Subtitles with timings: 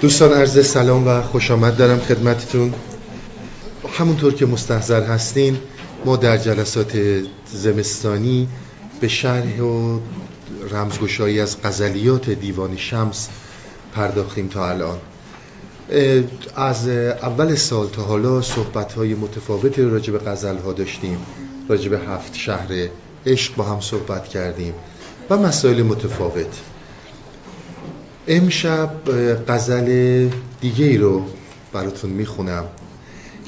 [0.00, 2.74] دوستان عرض سلام و خوش آمد دارم خدمتتون.
[3.98, 5.58] همونطور که مستحضر هستین
[6.04, 6.98] ما در جلسات
[7.52, 8.48] زمستانی
[9.00, 10.00] به شرح و
[10.70, 13.28] رمزگشایی از غزلیات دیوان شمس
[13.94, 14.98] پرداختیم تا الان.
[16.56, 20.30] از اول سال تا حالا صحبت های متفاوت راجع به
[20.64, 21.18] ها داشتیم.
[21.68, 22.88] راجع به هفت شهر
[23.26, 24.74] عشق با هم صحبت کردیم
[25.30, 26.69] و مسائل متفاوت.
[28.28, 28.90] امشب
[29.48, 30.28] غزل
[30.60, 31.22] دیگه ای رو
[31.72, 32.64] براتون می‌خونم.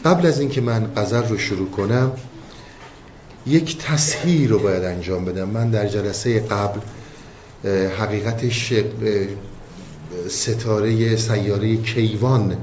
[0.05, 2.13] قبل از اینکه من غزل رو شروع کنم
[3.47, 5.49] یک تصحیح رو باید انجام بدم.
[5.49, 6.81] من در جلسه قبل
[7.99, 8.73] حقیقتش
[10.29, 12.57] ستاره سیاره کیوان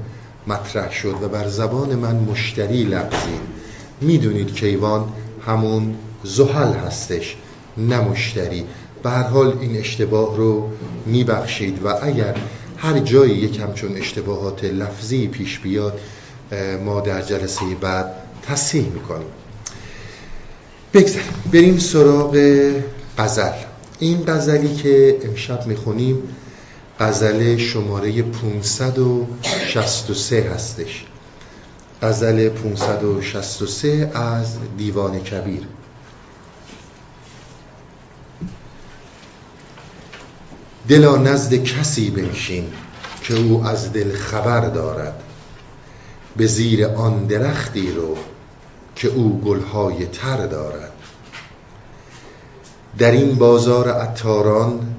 [0.46, 3.40] مطرح شد و بر زبان من مشتری لغزید
[4.00, 5.12] می‌دونید کیوان
[5.46, 7.36] همون زحل هستش
[7.76, 8.64] نه مشتری.
[9.02, 10.70] به هر حال این اشتباه رو
[11.06, 12.36] میبخشید و اگر
[12.76, 16.00] هر جایی یک همچون اشتباهات لفظی پیش بیاد
[16.84, 19.28] ما در جلسه بعد تصحیح می‌کنیم.
[20.94, 21.28] بگذاریم.
[21.52, 22.36] بریم سراغ
[23.18, 23.52] غزل.
[23.98, 26.22] این غزلی که امشب می‌خونیم
[27.00, 31.04] غزل شماره 563 هستش.
[32.02, 35.62] غزل 563 از دیوان کبیر.
[40.88, 42.72] دلا نزد کسی بنشین
[43.22, 45.22] که او از دل خبر دارد.
[46.36, 48.16] به زیر آن درختی رو
[48.96, 50.92] که او گلهای تر دارد.
[52.98, 54.96] در این بازار عطاران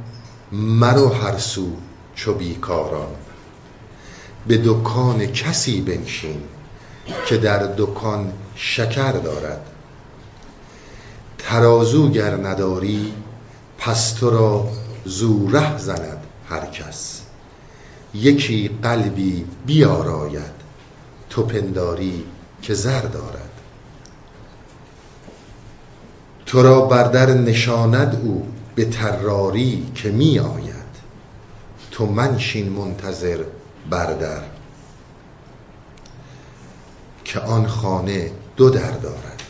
[0.52, 1.68] مرو هر سو
[2.16, 3.16] چو بیکاران.
[4.48, 6.42] به دکان کسی بنشین
[7.26, 9.66] که در دکان شکر دارد.
[11.38, 13.14] ترازو گر نداری
[13.78, 14.68] پس تو را
[15.06, 17.22] زوره زند هر کس.
[18.14, 20.62] یکی قلبی بیاراید
[21.30, 22.24] تو پنداری
[22.62, 23.52] که زر دارد.
[26.46, 30.82] تو را بردر نشاند او به تراری که می آید.
[31.92, 33.44] تو منشین منتظر
[33.90, 34.42] بردر
[37.26, 39.41] که آن خانه دو در دارد.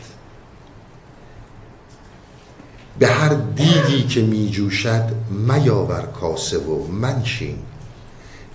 [2.98, 7.58] به هر دیگی که می جوشد میاور کاسه و منشین.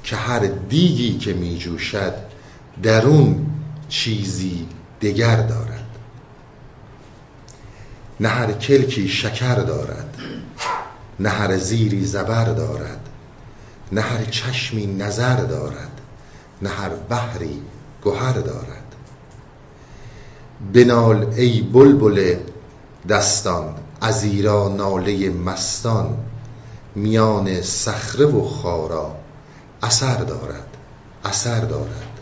[0.04, 0.40] که هر
[0.70, 2.14] دیگی که می جوشد
[2.84, 3.46] درون
[3.90, 4.68] چیزی
[5.02, 5.86] دگر دارد.
[8.20, 10.18] نه هر کلکی شکر دارد
[11.20, 13.10] نه هر زیری زبر دارد
[13.92, 16.02] نه هر چشمی نظر دارد
[16.62, 17.62] نه هر بحری
[18.04, 18.96] گهر دارد.
[20.74, 22.36] بنال ای بلبل
[23.10, 26.18] دستان از ایرا ناله مستان
[26.96, 29.16] میان صخره و خارا
[29.84, 30.78] اثر دارد
[31.26, 32.20] اثر دارد.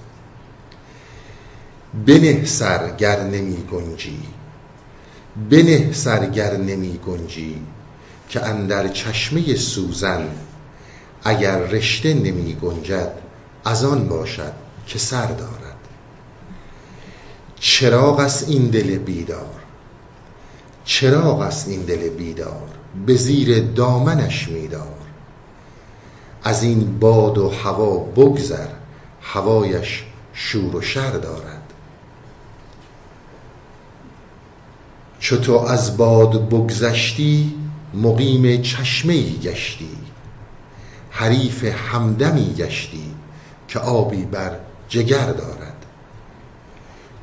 [2.05, 4.23] بنه سر گر نمی گنجی
[5.49, 7.61] بنه سر گر نمی گنجی
[8.29, 10.29] که اندر چشمه سوزن
[11.23, 13.11] اگر رشته نمی گنجد
[13.65, 14.53] از آن باشد
[14.87, 15.75] که سر دارد.
[17.59, 19.54] چراغ است این دل بیدار
[20.85, 22.69] چراغ است این دل بیدار
[23.05, 24.95] به زیر دامنش میدار.
[26.43, 28.67] از این باد و هوا بگذر
[29.21, 30.03] هوایش
[30.33, 31.61] شور و شر دارد.
[35.19, 37.53] چو از باد بگذشتی
[37.93, 39.97] مقیم چشمه گشتی.
[41.09, 43.11] حریف همدمی گشتی
[43.67, 44.59] که آبی بر
[44.89, 45.85] جگر دارد.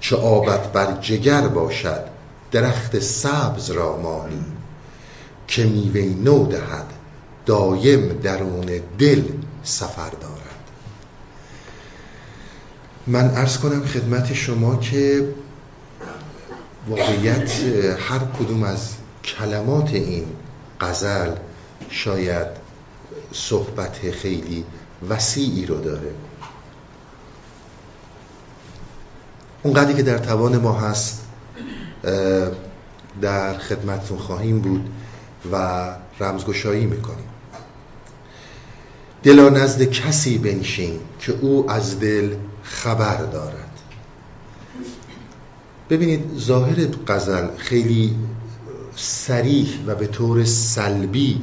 [0.01, 2.12] چو آبت بر جگر باشد
[2.53, 4.45] درخت سبز را مانی
[5.49, 6.87] که میوه نو دهد
[7.47, 9.23] دایم درون دل
[9.63, 10.43] سفر دارد.
[13.07, 15.35] من ارز کنم خدمت شما که
[16.89, 17.51] واقعیت
[17.99, 18.89] هر کدوم از
[19.25, 20.27] کلمات این
[20.81, 21.31] غزل
[21.91, 22.47] شاید
[23.33, 24.65] صحبت خیلی
[25.09, 26.15] وسیعی رو داره.
[29.63, 31.23] اونقدری که در توان ما هست
[33.21, 34.91] در خدمتتون خواهیم بود
[35.53, 35.89] و
[36.21, 37.27] رمزگشایی می‌کنیم.
[39.23, 43.69] دلا نزد کسی بنشین که او از دل خبر دارد.
[45.91, 48.17] ببینید ظاهر غزل خیلی
[48.97, 51.43] سریح و به طور سلبی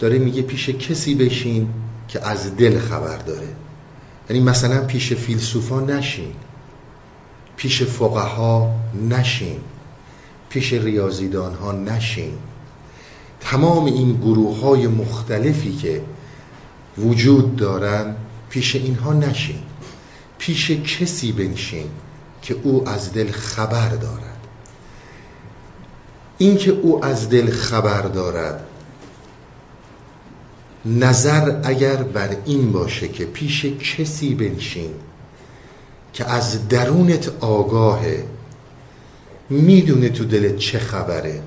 [0.00, 1.68] داره میگه پیش کسی بشین
[2.08, 3.48] که از دل خبر داره.
[4.30, 6.32] یعنی مثلا پیش فیلسوفا نشین.
[7.58, 8.74] پیش فقها
[9.10, 9.60] نشین
[10.48, 12.32] پیش ریاضیدان ها نشین.
[13.40, 16.02] تمام این گروه های مختلفی که
[16.98, 18.16] وجود دارن
[18.50, 19.62] پیش اینها نشین.
[20.38, 21.90] پیش کسی بنشین
[22.42, 24.46] که او از دل خبر دارد.
[26.38, 28.64] اینکه او از دل خبر دارد
[30.84, 34.90] نظر اگر بر این باشه که پیش کسی بنشین
[36.12, 38.24] که از درونت آگاهه
[39.50, 41.42] می‌دونه تو دلت چه خبره.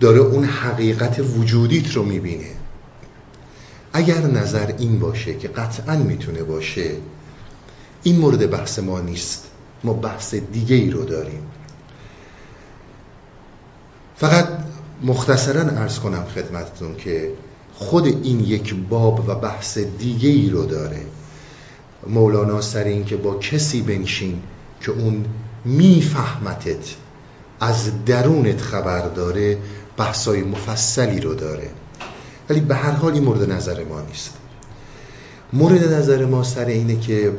[0.00, 2.50] داره اون حقیقت وجودیت رو می‌بینه.
[3.92, 6.90] اگر نظر این باشه که قطعا می‌تونه باشه
[8.02, 9.44] این مورد بحث ما نیست.
[9.84, 11.42] ما بحث دیگه ای رو داریم.
[14.16, 14.48] فقط
[15.02, 17.30] مختصرا ارز کنم خدمتتون که
[17.74, 21.00] خود این یک باب و بحث دیگه ای رو داره.
[22.06, 24.42] مولانا سر این که با کسی بنشین
[24.80, 25.24] که اون
[25.64, 26.94] میفهمتت
[27.60, 29.58] از درونت خبر داره
[29.96, 31.70] بحثای مفصلی رو داره.
[32.50, 34.34] ولی به هر حال این مورد نظر ما نیست.
[35.52, 37.32] مورد نظر ما سر اینه که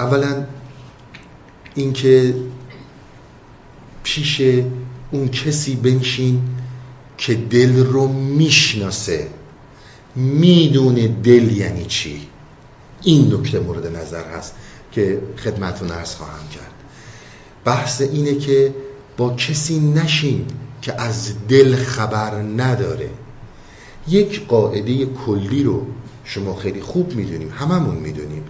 [0.00, 0.44] اولا
[1.74, 2.34] اینکه
[4.02, 4.42] پیش
[5.10, 6.42] اون کسی بنشین
[7.18, 9.28] که دل رو می‌شناسه.
[10.16, 12.28] می‌دونه دل یعنی چی.
[13.02, 14.54] این نکته مورد نظر هست
[14.92, 16.72] که خدمتون ارز خواهم کرد.
[17.64, 18.74] بحث اینه که
[19.16, 20.46] با کسی نشین
[20.82, 23.10] که از دل خبر نداره.
[24.08, 25.86] یک قاعده کلی رو
[26.24, 28.44] شما خیلی خوب می‌دونیم هممون می‌دونیم.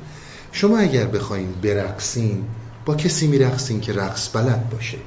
[0.53, 2.45] شما اگر بخواین برقصین
[2.85, 4.99] با کسی میرقصین که رقص بلد باشه.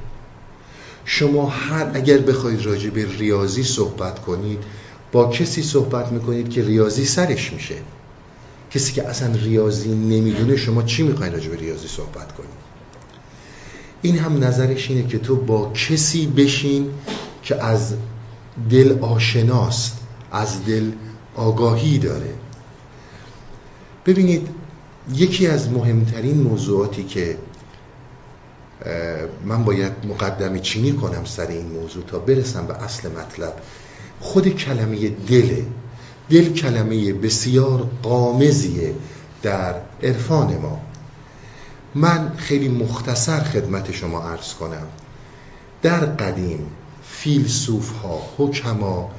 [1.05, 4.59] شما هر اگر بخواید راجع به ریاضی صحبت کنید
[5.11, 7.75] با کسی صحبت می‌کنید که ریاضی سرش میشه.
[8.71, 12.71] کسی که اصلا ریاضی نمی‌دونه شما چی می‌خواید راجع به ریاضی صحبت کنید
[14.01, 16.89] این هم نظرش اینه که تو با کسی بشین
[17.43, 17.93] که از
[18.69, 19.97] دل آشناست
[20.31, 20.91] از دل
[21.35, 22.33] آگاهی داره.
[24.05, 24.47] ببینید
[25.13, 27.37] یکی از مهمترین موضوعاتی که
[29.45, 33.53] من باید مقدمی چینی کنم سر این موضوع تا برسم به اصل مطلب
[34.19, 35.65] خود کلمه دله
[36.31, 38.93] دل کلمه بسیار قامزیه
[39.43, 40.79] در عرفان ما.
[41.95, 44.87] من خیلی مختصر خدمت شما عرض کنم.
[45.81, 46.59] در قدیم
[47.03, 49.09] فیلسوف ها حکما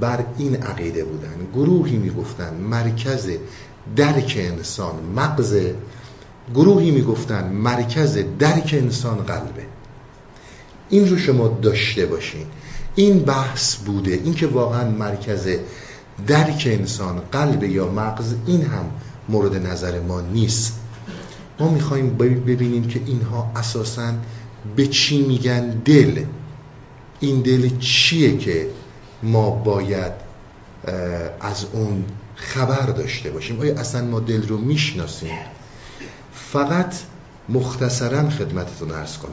[0.00, 1.36] بر این عقیده بودن.
[1.54, 3.30] گروهی می‌گفتن مرکز
[3.96, 5.56] درک انسان مغز
[6.54, 9.66] گروهی می‌گفتن مرکز درک انسان قلبه.
[10.90, 12.46] این رو شما داشته باشین.
[12.94, 14.10] این بحث بوده.
[14.10, 15.48] این که واقعا مرکز
[16.26, 18.90] درک انسان قلب یا مغز این هم
[19.28, 20.80] مورد نظر ما نیست.
[21.60, 24.12] ما می‌خوایم ببینیم که اینها اساسا
[24.76, 26.24] به چی میگن دل.
[27.20, 28.68] این دل چیه که
[29.22, 30.12] ما باید
[31.40, 35.38] از اون خبر داشته باشیم؟ آیا اصلا ما دل رو می‌شناسیم؟
[36.32, 36.94] فقط
[37.48, 39.32] مختصرا خدمتتون ارز کنم.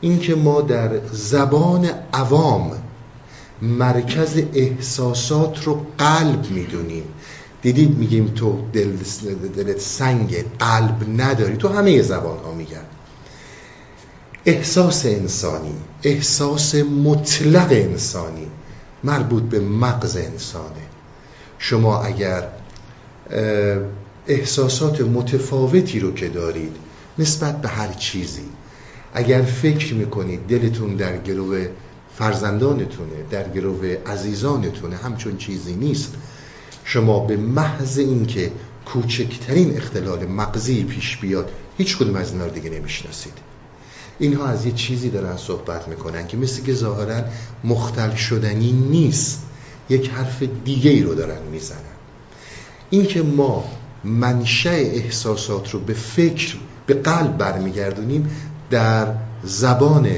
[0.00, 2.70] اینکه ما در زبان عوام
[3.62, 7.04] مرکز احساسات رو قلب می‌دونیم.
[7.62, 8.96] دیدید میگیم تو دل
[9.56, 11.56] دلت سنگ قلب نداری.
[11.56, 12.84] تو همه زبان ها میگن.
[14.46, 18.46] احساس انسانی احساس مطلق انسانی
[19.04, 20.86] مربوط به مغز انسانه.
[21.58, 22.48] شما اگر
[24.26, 26.76] احساسات متفاوتی رو که دارید
[27.18, 28.48] نسبت به هر چیزی
[29.14, 31.68] اگر فکر می‌کنید دلتون در گروه
[32.18, 36.14] فرزندانتونه در گروه عزیزانتونه همچون چیزی نیست.
[36.84, 38.52] شما به محض اینکه
[38.86, 43.32] کوچکترین اختلال مغزی پیش بیاد هیچ کدوم از اینا رو دیگه نمی‌شناسید.
[44.18, 47.24] اینها از یه چیزی دارن صحبت می‌کنن که مثل که ظاهرا
[47.64, 49.42] مختل شدنی نیست.
[49.90, 51.78] یک حرف دیگه ای رو دارن می‌زنن.
[52.90, 53.64] این که ما
[54.04, 56.56] منشأ احساسات رو به فکر
[56.86, 58.30] به قلب برمیگردونیم
[58.70, 60.08] در زبان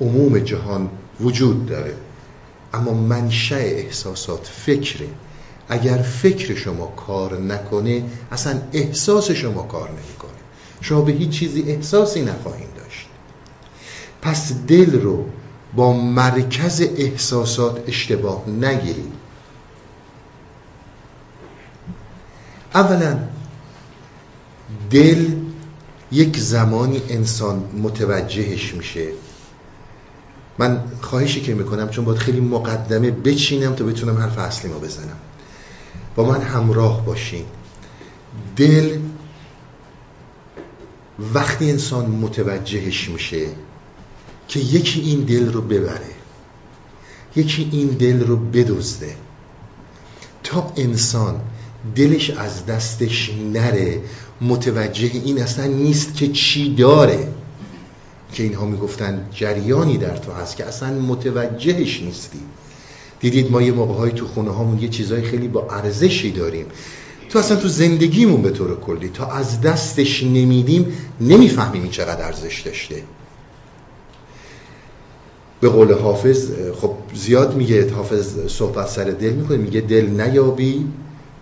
[0.00, 0.88] عموم جهان
[1.20, 1.94] وجود داره.
[2.74, 5.08] اما منشأ احساسات فکره.
[5.68, 10.30] اگر فکر شما کار نکنه اصلا احساس شما کار نمی‌کنه.
[10.80, 13.06] شما به هیچ چیزی احساسی نخواهید داشت.
[14.22, 15.24] پس دل رو
[15.76, 19.12] با مرکز احساسات اشتباه نگیرید
[22.74, 23.18] اولا
[24.90, 25.26] دل
[26.12, 29.06] یک زمانی انسان متوجهش میشه.
[30.58, 35.16] من خواهشی که می‌کنم چون باید خیلی مقدمه بچینم تا بتونم حرف اصلی ما بزنم.
[36.16, 37.44] با من همراه باشین.
[38.56, 38.98] دل
[41.34, 43.46] وقتی انسان متوجهش میشه
[44.48, 46.10] که یکی این دل رو ببره
[47.36, 49.14] یکی این دل رو بدزده
[50.44, 51.40] تا انسان
[51.96, 54.00] دلش از دستش نره
[54.40, 57.28] متوجه این اصلا نیست که چی داره.
[58.32, 62.40] که اینها می‌گفتن جریانی در تو هست که اصلا متوجهش نیستی.
[63.20, 66.66] دیدید ما یه موقع تو خونه هامون یه چیزهای خیلی با ارزشی داریم.
[67.28, 72.60] تو اصلا تو زندگیمون به طور کلی تا از دستش نمیدیم نمی‌فهمیم این چقدر ارزش
[72.60, 73.02] داشته.
[75.60, 80.86] به قول حافظ خب زیاد میگه حافظ صحبت سر دل می‌کنه میگه دل نیابی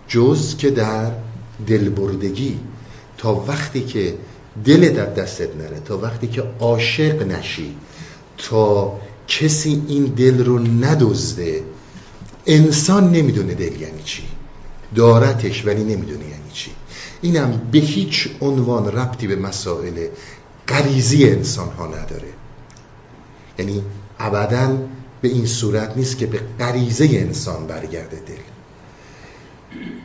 [0.07, 1.11] جز که در
[1.67, 2.59] دل بردگی
[3.17, 4.13] تا وقتی که
[4.65, 5.79] دل در دستت نره.
[5.79, 7.75] تا وقتی که عاشق نشی
[8.37, 11.63] تا کسی این دل رو ندزده
[12.45, 14.23] انسان نمی‌دونه دل یعنی چی.
[14.95, 16.71] دارتش ولی نمی‌دونه یعنی چی.
[17.21, 20.07] اینم به هیچ عنوان ربطی به مسائل
[20.67, 22.29] غریزی انسان ها نداره.
[23.59, 23.83] یعنی
[24.19, 24.77] ابدا
[25.21, 28.56] به این صورت نیست که به غریزه انسان برگرده دل.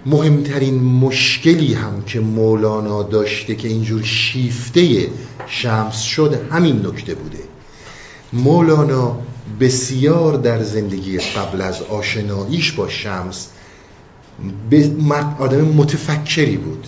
[0.06, 5.08] مهمترین مشکلی هم که مولانا داشته که اینجور شیفته
[5.46, 7.38] شمس شد همین نکته بوده.
[8.32, 9.18] مولانا
[9.60, 13.48] بسیار در زندگی قبل از آشناییش با شمس
[15.38, 16.86] آدم متفکری بود.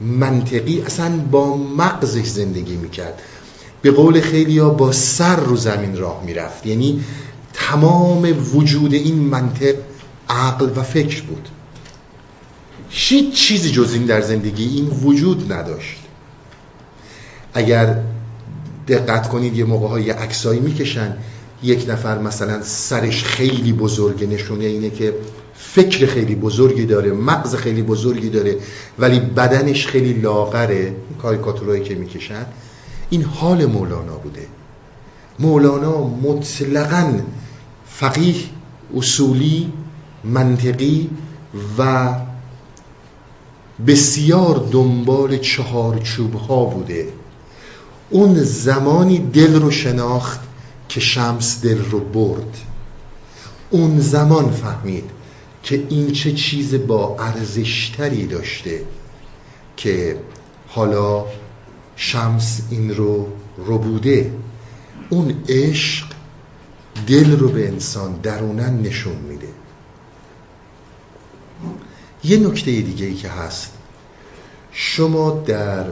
[0.00, 3.22] منطقی اصلا با مغزش زندگی می‌کرد.
[3.82, 6.66] به قول خیلی ها با سر رو زمین راه می‌رفت.
[6.66, 7.00] یعنی
[7.52, 9.74] تمام وجود این منطق
[10.28, 11.48] عقل و فکر بود.
[12.88, 15.98] هیچ چیزی جز این در زندگی این وجود نداشت.
[17.54, 17.98] اگر
[18.88, 21.16] دقت کنید یه موقع های عکسایی می‌کشن.
[21.62, 25.14] یک نفر مثلا سرش خیلی بزرگه نشونه اینه که
[25.54, 28.56] فکر خیلی بزرگی داره مغز خیلی بزرگی داره
[28.98, 30.96] ولی بدنش خیلی لاغره.
[31.22, 32.46] کاریکاتورایی که می‌کشن
[33.10, 34.46] این حال مولانا بوده.
[35.38, 37.20] مولانا مطلقا
[37.86, 38.34] فقیه
[38.96, 39.72] اصولی
[40.24, 41.10] منطقی
[41.78, 42.14] و
[43.86, 47.08] بسیار دنبال چهارچوب ها بوده.
[48.10, 50.40] اون زمانی دل رو شناخت
[50.88, 52.58] که شمس دل رو برد.
[53.70, 55.10] اون زمان فهمید
[55.62, 58.84] که این چه چیز با ارزشتری داشته
[59.76, 60.20] که
[60.68, 61.24] حالا
[61.96, 63.26] شمس این رو
[63.58, 64.32] ربوده
[65.10, 66.06] اون عشق
[67.06, 69.48] دل رو به انسان درونن نشون میده.
[72.26, 73.72] یه نکته دیگه ای که هست.
[74.72, 75.84] شما در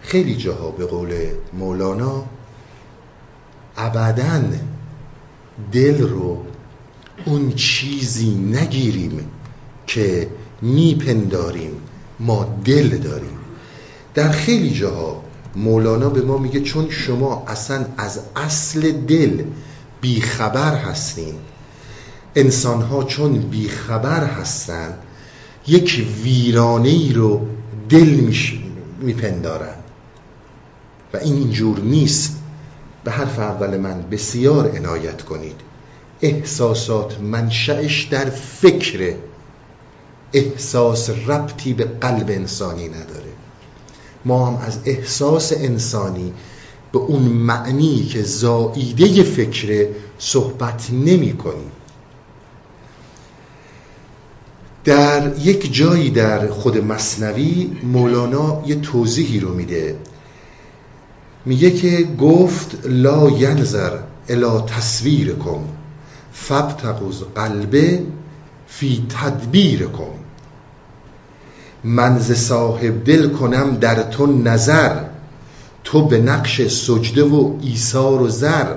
[0.00, 1.14] خیلی جاها به قول
[1.52, 2.24] مولانا
[3.76, 4.42] ابدا
[5.72, 6.44] دل رو
[7.26, 9.30] اون چیزی نگیریم
[9.86, 10.28] که
[10.62, 11.72] میپنداریم
[12.20, 13.38] ما دل داریم.
[14.14, 15.24] در خیلی جاها
[15.56, 19.44] مولانا به ما میگه چون شما اصلا از اصل دل
[20.00, 21.34] بیخبر هستین
[22.34, 24.98] انسان ها چون بیخبر هستن
[25.68, 27.46] یک ویرانه ای رو
[27.88, 28.32] دل
[29.00, 29.74] میپندارن.
[31.14, 32.36] و این اینجور نیست.
[33.04, 35.60] به حرف اول من بسیار عنایت کنید.
[36.22, 39.14] احساسات منشأش در فکر.
[40.32, 43.32] احساس ربطی به قلب انسانی نداره.
[44.24, 46.32] ما هم از احساس انسانی
[46.92, 51.70] به اون معنی که زائیده فکر صحبت نمی کنیم.
[54.86, 59.96] در یک جایی در خود مصنوی مولانا یه توضیحی رو میده.
[61.46, 65.64] میگه که گفت لا ینظر الا تصویر کن
[66.32, 68.02] فبتقوز قلبه
[68.66, 70.14] فی تدبیر کن
[71.84, 75.02] من ز صاحب دل کنم در تو نظر
[75.84, 78.74] تو به نقش سجده و ایثار و زر.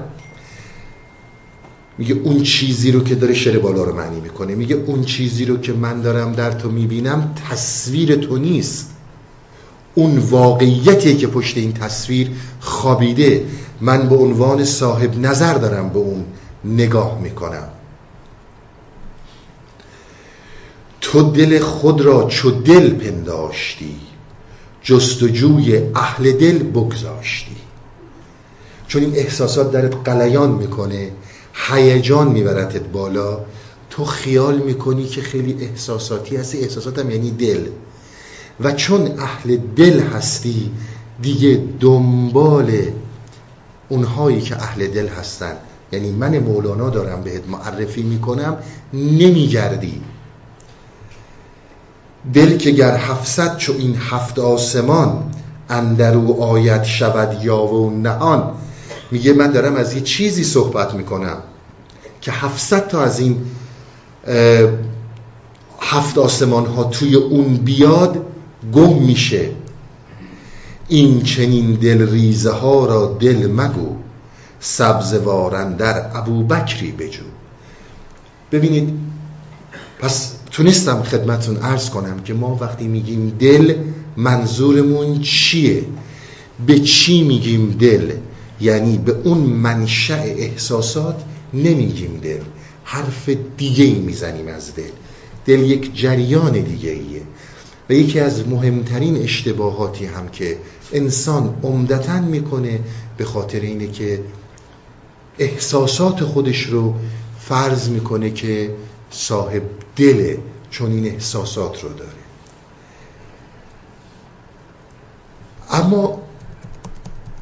[2.00, 4.56] میگه اون چیزی رو که داره شعر بالا رو معنی می‌کنه.
[4.56, 8.90] میگه اون چیزی رو که من دارم در تو می‌بینم تصویر تو نیست.
[9.96, 13.46] اون واقعیتی که پشت این تصویر خوابیده.
[13.82, 16.26] من به عنوان صاحب نظر دارم به اون
[16.66, 17.70] نگاه می‌کنم.
[21.02, 23.96] تو دل خود را چو دل پنداشتی
[24.84, 27.56] جستجوی اهل دل بگذاشتی.
[28.88, 31.12] چون این احساسات درت قلیان می‌کنه
[31.54, 33.40] هیجان میبرتت بالا.
[33.90, 36.58] تو خیال می‌کنی که خیلی احساساتی هستی.
[36.58, 37.68] احساساتم یعنی دل.
[38.60, 40.72] و چون اهل دل هستی
[41.22, 42.72] دیگه دنبال
[43.90, 45.58] اونهایی که اهل دل هستن.
[45.92, 48.58] یعنی من مولانا دارم بهت معرفی می‌کنم
[48.94, 50.02] نمیگردی.
[52.34, 55.32] دل که گر هفتصد چو این هفت آسمان
[55.70, 58.52] اندرو آیت شود یاوه و نهان
[59.12, 61.38] میگه من دارم از یه چیزی صحبت می‌کنم
[62.22, 63.38] که هفتصد تا از این
[65.82, 68.26] هفت آسمان ها توی اون بیاد
[68.74, 69.50] گم میشه.
[70.88, 73.96] این چنین دل ریزه ها را دل مگو
[74.60, 77.24] سبز وارن در ابو بکری بجو.
[78.52, 78.94] ببینید
[80.00, 83.76] پس تونستم خدمتون عرض کنم که ما وقتی میگیم دل
[84.18, 85.86] منظورمون چیه؟
[86.68, 88.12] به چی میگیم دل؟
[88.62, 91.24] یعنی به اون منشأ احساسات
[91.54, 92.42] نمیگیم دل.
[92.84, 94.92] حرف دیگه ای می‌زنیم از دل.
[95.46, 97.22] دل یک جریان دیگه ایه
[97.90, 100.58] و یکی از مهمترین اشتباهاتی هم که
[100.94, 102.80] انسان عمدتا می‌کنه
[103.18, 104.24] به خاطر اینه که
[105.40, 106.94] احساسات خودش رو
[107.40, 108.76] فرض می‌کنه که
[109.12, 109.62] صاحب
[109.96, 110.38] دله
[110.70, 112.12] چون این احساسات رو داره.
[115.72, 116.22] اما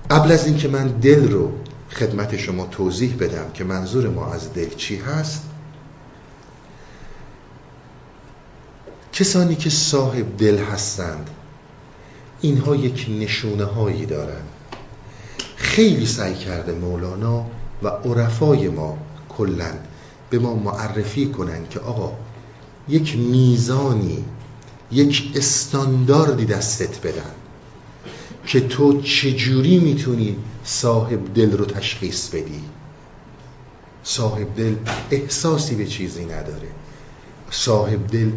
[0.10, 1.52] قبل از اینکه من دل رو
[1.90, 5.42] خدمت شما توضیح بدم که منظور ما از دل چی هست
[9.14, 11.30] کسانی که صاحب دل هستند
[12.42, 14.48] اینها یک نشونه هایی دارند.
[15.56, 17.46] خیلی سعی کرده مولانا
[17.84, 18.98] و عرفای ما
[19.30, 19.74] کلا
[20.30, 22.14] به ما معرفی کنند که آقا
[22.88, 24.26] یک میزانی
[24.92, 27.32] یک استانداردی دستت بدن.
[28.48, 32.63] که تو چجوری می‌تونی صاحب دل رو تشخیص بدی؟
[34.04, 34.75] صاحب دل
[35.12, 36.68] احساسی به چیزی نداره.
[37.51, 38.32] صاحب دل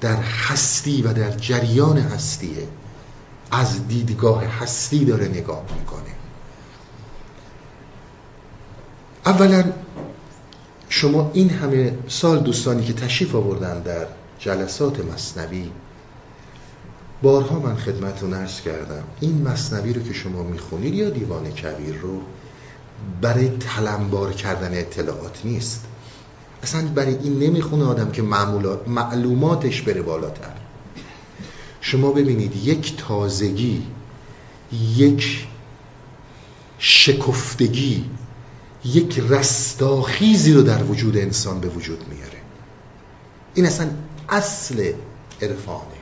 [0.00, 2.68] در هستی و در جریان هستیه.
[3.50, 6.14] از دیدگاه هستی داره نگاه می‌کنه.
[9.26, 9.64] اولا
[10.88, 14.06] شما این همه سال دوستانی که تشریف آوردن در
[14.38, 15.70] جلسات مصنوی
[17.22, 19.02] بارها من خدمتتون عرض کردم.
[19.20, 22.20] این مصنوی رو که شما می‌خونید یا دیوان کبیر رو
[23.20, 25.84] برای تلمبار کردن اطلاعات نیست.
[26.62, 28.22] اصلا برای این نمی‌خونه آدم که
[28.86, 30.52] معلوماتش بره بالاتر.
[31.80, 33.82] شما ببینید یک تازگی
[34.96, 35.46] یک
[36.78, 38.04] شکفتگی
[38.84, 42.38] یک رستاخیزی رو در وجود انسان به وجود میاره.
[43.54, 43.90] این اصلا
[44.28, 44.92] اصل
[45.42, 45.97] عرفانه.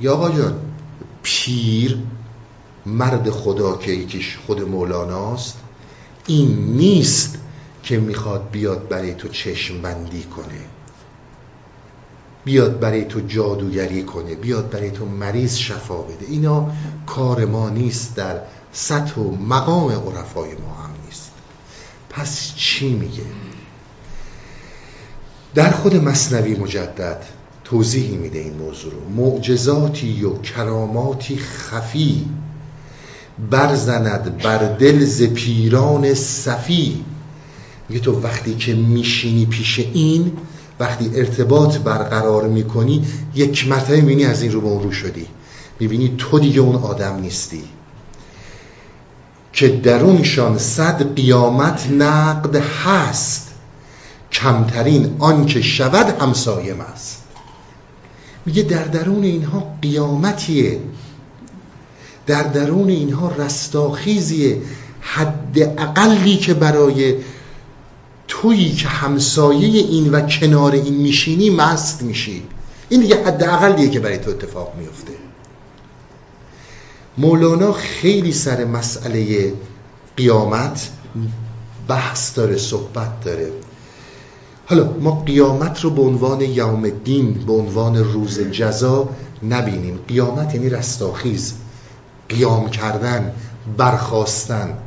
[0.00, 0.60] یا آقا جان
[1.22, 1.98] پیر
[2.86, 5.58] مرد خدا که یکیش خود مولاناست
[6.26, 7.38] این نیست
[7.82, 10.60] که می‌خواد بیاد برای تو چشم بندی کنه
[12.44, 16.26] بیاد برای تو جادوگری کنه بیاد برای تو مریض شفا بده.
[16.28, 16.70] اینا
[17.06, 18.40] کار ما نیست در
[18.72, 21.30] سطح و مقام عرفای ما هم نیست.
[22.10, 23.22] پس چی میگه؟
[25.54, 27.24] در خود مصنوی مجدد
[27.70, 29.22] توضیحی میده این موضوع رو.
[29.22, 32.26] معجزاتی و کراماتی خفی
[33.50, 37.04] برزند بر دل ز پیران صفی.
[37.88, 40.32] میگه تو وقتی که میشینی پیش این
[40.80, 45.26] وقتی ارتباط برقرار می‌کنی یک مرتبه می‌بینی از این رو به اون رو شدی.
[45.80, 47.62] می‌بینی تو دیگه اون آدم نیستی.
[49.52, 53.48] که درونشان صد قیامت نقد هست.
[54.32, 57.17] کمترین آنکه شود همسایم است
[58.48, 60.80] میگه در درون اینها قیامتیه.
[62.26, 64.62] در درون اینها رستاخیزیه.
[65.00, 67.14] حد اقلی که برای
[68.28, 72.42] تویی که همسایه این و کنار این میشینی مست میشی.
[72.88, 75.12] این دیگه حد اقلیه که برای تو اتفاق میفته
[77.18, 79.52] مولانا خیلی سر مسئله
[80.16, 80.90] قیامت
[81.88, 83.52] بحث داره صحبت داره.
[84.70, 89.08] حالا ما قیامت رو به عنوان یوم الدین به عنوان روز جزا
[89.42, 89.98] نبینیم.
[90.08, 91.54] قیامت یعنی رستاخیز
[92.28, 93.32] قیام کردن
[93.76, 94.78] برخواستن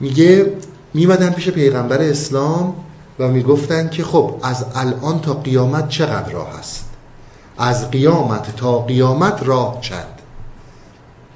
[0.00, 0.52] میگه
[0.94, 2.74] میمدن پیش پیغمبر اسلام
[3.18, 6.84] و می‌گفتن که خب از الان تا قیامت چقدر راه هست
[7.58, 10.20] از قیامت تا قیامت راه چند؟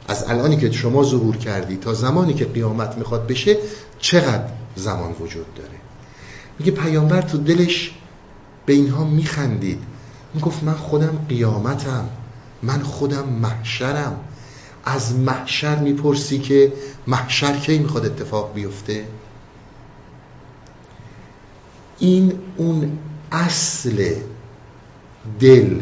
[0.08, 3.56] از الانی که شما ظهور کردی تا زمانی که قیامت می‌خواد بشه
[3.98, 5.84] چقدر زمان وجود داره؟
[6.58, 7.90] میگه پیامبر تو دلش
[8.66, 9.82] به اینها میخندید.
[10.34, 12.08] می‌گفت من خودم قیامتم.
[12.62, 14.20] من خودم محشرم.
[14.84, 16.72] از محشر می‌پرسی که
[17.06, 19.06] محشر کی می‌خواد اتفاق بیفته؟
[21.98, 22.98] این اون
[23.32, 24.14] اصل
[25.40, 25.80] دل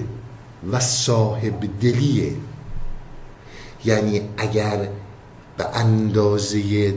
[0.72, 2.32] و صاحب دلیه.
[3.84, 4.88] یعنی اگر
[5.56, 6.94] به اندازه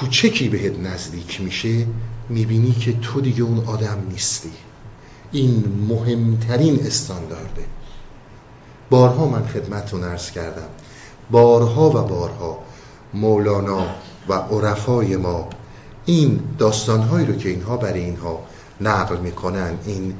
[0.00, 1.86] کوچکی بهت نزدیک میشه
[2.28, 4.50] می‌بینی که تو دیگه اون آدم نیستی.
[5.32, 7.64] این مهمترین استاندارده.
[8.90, 10.68] بارها من خدمتتون ارز کردم.
[11.30, 12.58] بارها و بارها
[13.14, 13.86] مولانا
[14.28, 15.48] و عرفای ما
[16.06, 18.38] این داستانهایی رو که اینها برای اینها
[18.80, 20.14] نقل می‌کنن این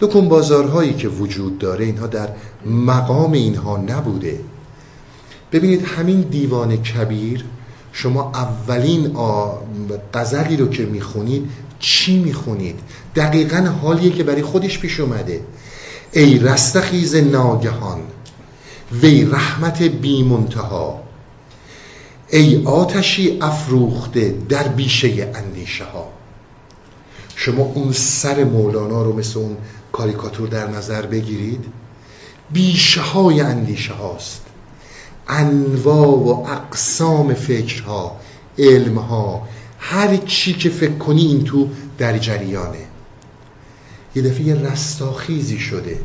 [0.00, 2.28] دکون بازارهایی که وجود داره اینها در
[2.66, 4.40] مقام اینها نبوده.
[5.52, 7.44] ببینید همین دیوان کبیر
[7.92, 9.16] شما اولین
[10.14, 12.80] غزلی رو که می‌خونید چی می‌خونید؟
[13.16, 15.40] دقیقا حالیه که برای خودش پیش اومده.
[16.12, 18.00] ای رستخیز ناگهان
[18.92, 21.02] وی رحمت بی منتها.
[22.30, 26.08] ای آتشی افروخته در بیشه اندیشه ها
[27.36, 29.56] شما اون سر مولانا رو مثل اون
[29.92, 31.64] کاریکاتور در نظر بگیرید.
[32.52, 34.47] بیشه های اندیشه هاست
[35.28, 38.16] انواع و اقسام فکرها
[38.58, 42.86] علمها هر چی که فکر کنی این تو در جریانه.
[44.14, 46.00] یه دفعه رستاخیزی شده.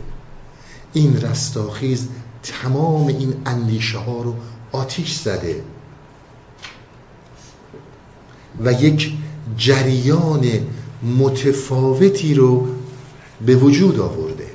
[0.93, 2.07] این رستاخیز
[2.43, 4.35] تمام این اندیشه ها رو
[4.71, 5.63] آتیش زده.
[8.59, 9.13] و یک
[9.57, 10.45] جریان
[11.19, 12.67] متفاوتی رو
[13.45, 14.52] به وجود آورده.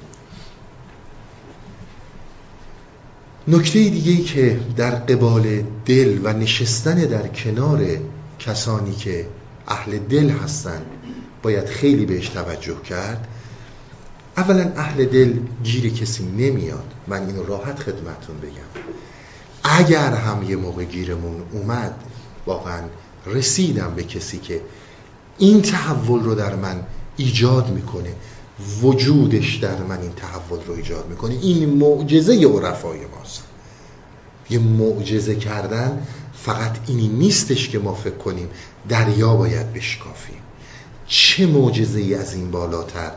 [3.48, 7.86] نکته دیگه ای که در قبال دل و نشستن در کنار
[8.38, 9.26] کسانی که
[9.68, 10.86] اهل دل هستند
[11.42, 13.28] باید خیلی بهش توجه کرد
[14.36, 15.32] اولا اهل دل
[15.64, 16.94] گیر کسی نمیاد.
[17.06, 18.82] من اینو راحت خدمتون بگم.
[19.64, 21.94] اگر هم یه موقع گیرمون اومد
[22.46, 22.82] واقعا
[23.26, 24.60] رسیدم به کسی که
[25.38, 26.82] این تحول رو در من
[27.16, 28.12] ایجاد می‌کنه.
[28.82, 31.34] وجودش در من این تحول رو ایجاد می‌کنه.
[31.34, 33.42] این معجزه عرفای ماست.
[34.50, 38.48] یه معجزه کردن فقط اینی نیستش که ما فکر کنیم
[38.88, 40.38] دریا باید بشکافیم.
[41.06, 43.10] چه معجزه ای از این بالاتر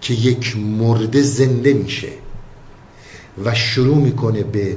[0.00, 2.12] که یک مرده زنده میشه
[3.44, 4.76] و شروع می‌کنه به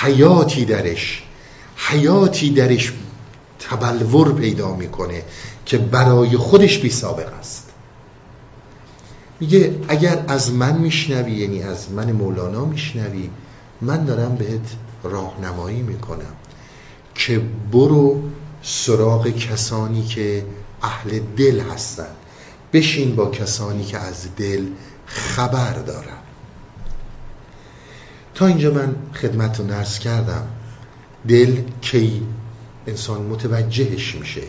[0.00, 1.22] حیاتی درش
[1.76, 2.92] حیاتی درش
[3.58, 5.22] تبلور پیدا می‌کنه
[5.66, 7.63] که برای خودش بی سابق است.
[9.40, 13.30] میگه اگر از من میشنوی یعنی از من مولانا میشنوی
[13.80, 16.34] من دارم بهت راهنمایی می‌کنم
[17.14, 17.40] که
[17.72, 18.22] برو
[18.62, 20.44] سراغ کسانی که
[20.82, 22.16] اهل دل هستند
[22.72, 24.66] بشین با کسانی که از دل
[25.06, 26.18] خبر دارن.
[28.34, 30.46] تا اینجا من خدمت رو نرس کردم.
[31.28, 32.22] دل کی
[32.86, 34.42] انسان متوجهش میشه.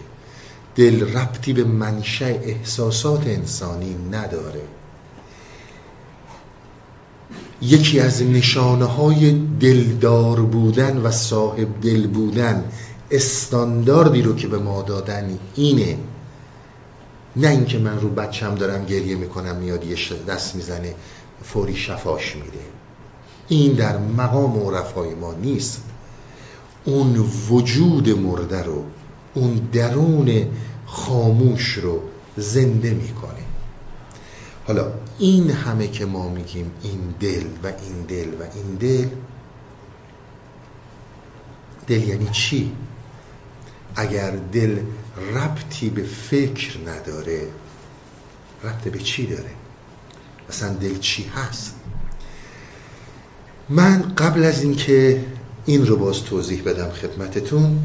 [0.76, 4.62] دل ربطی به منشأ احساسات انسانی نداره.
[7.62, 12.64] یکی از نشانه های دلدار بودن و صاحب دل بودن
[13.12, 15.98] استانداردی رو که به ما دادن اینه.
[17.36, 20.96] نه اینکه من رو بچم دارم گریه می‌کنم میاد یه دست می‌زنه
[21.44, 22.66] فوری شفاش میده.
[23.48, 25.84] این در مقام عرفای ما نیست.
[26.86, 28.84] اون وجود مرده رو
[29.36, 30.48] اون درون
[30.86, 32.02] خاموش رو
[32.38, 33.46] زنده می‌کنه
[34.68, 39.08] حالا این همه که ما میگیم این دل و این دل و این دل
[41.88, 42.72] دل یعنی چی؟
[43.96, 44.80] اگر دل
[45.36, 47.48] ربطی به فکر نداره
[48.64, 49.52] ربط به چی داره؟
[50.50, 51.76] مثلا دل چی هست؟
[53.70, 55.26] من قبل از اینکه
[55.66, 57.80] این رو باز توضیح بدم خدمتتون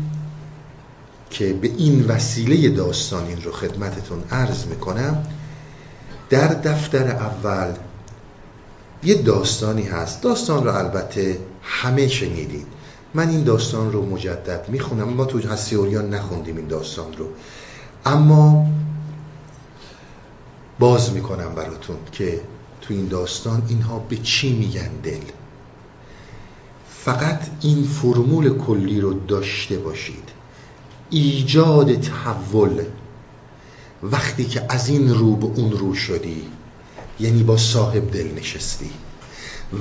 [1.30, 5.26] که به این وسیله داستان این رو خدمتتون عرض می‌کنم
[6.30, 7.74] در دفتر اول
[9.04, 10.22] یه داستانی هست.
[10.22, 12.66] داستان رو البته همه شنیدید.
[13.14, 15.08] من این داستان رو مجدد می‌خونم.
[15.08, 17.26] ما تو هسیوریان نخوندیم این داستان رو.
[18.06, 18.66] اما
[20.78, 22.40] باز می‌کنم براتون که
[22.80, 25.20] تو این داستان اینها به چی میگن دل.
[26.88, 30.29] فقط این فرمول کلی رو داشته باشید.
[31.10, 32.82] ایجاد تحول.
[34.02, 36.42] وقتی که از این رو به اون رو شدی
[37.20, 38.90] یعنی با صاحب دل نشستی.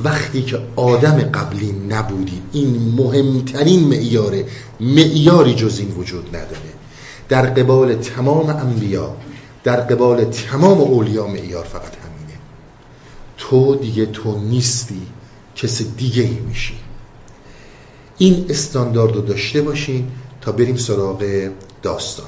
[0.03, 4.45] وقتی که آدم قبلی نبودی این مهمترین معیاره
[4.79, 6.73] معیاری جز این وجود نداره.
[7.29, 9.15] در قبال تمام انبیا
[9.63, 12.39] در قبال تمام اولیا معیار فقط همینه.
[13.37, 15.01] تو دیگه تو نیستی
[15.55, 16.73] کس دیگه ای میشی.
[18.17, 20.07] این استاندارد رو داشته باشین
[20.41, 21.49] تا بریم سراغ
[21.81, 22.25] داستان.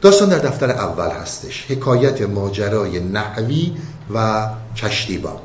[0.00, 1.66] داستان در دفتر اول هستش.
[1.70, 3.72] حکایت ماجرای نحوی
[4.14, 5.36] و کشتیبان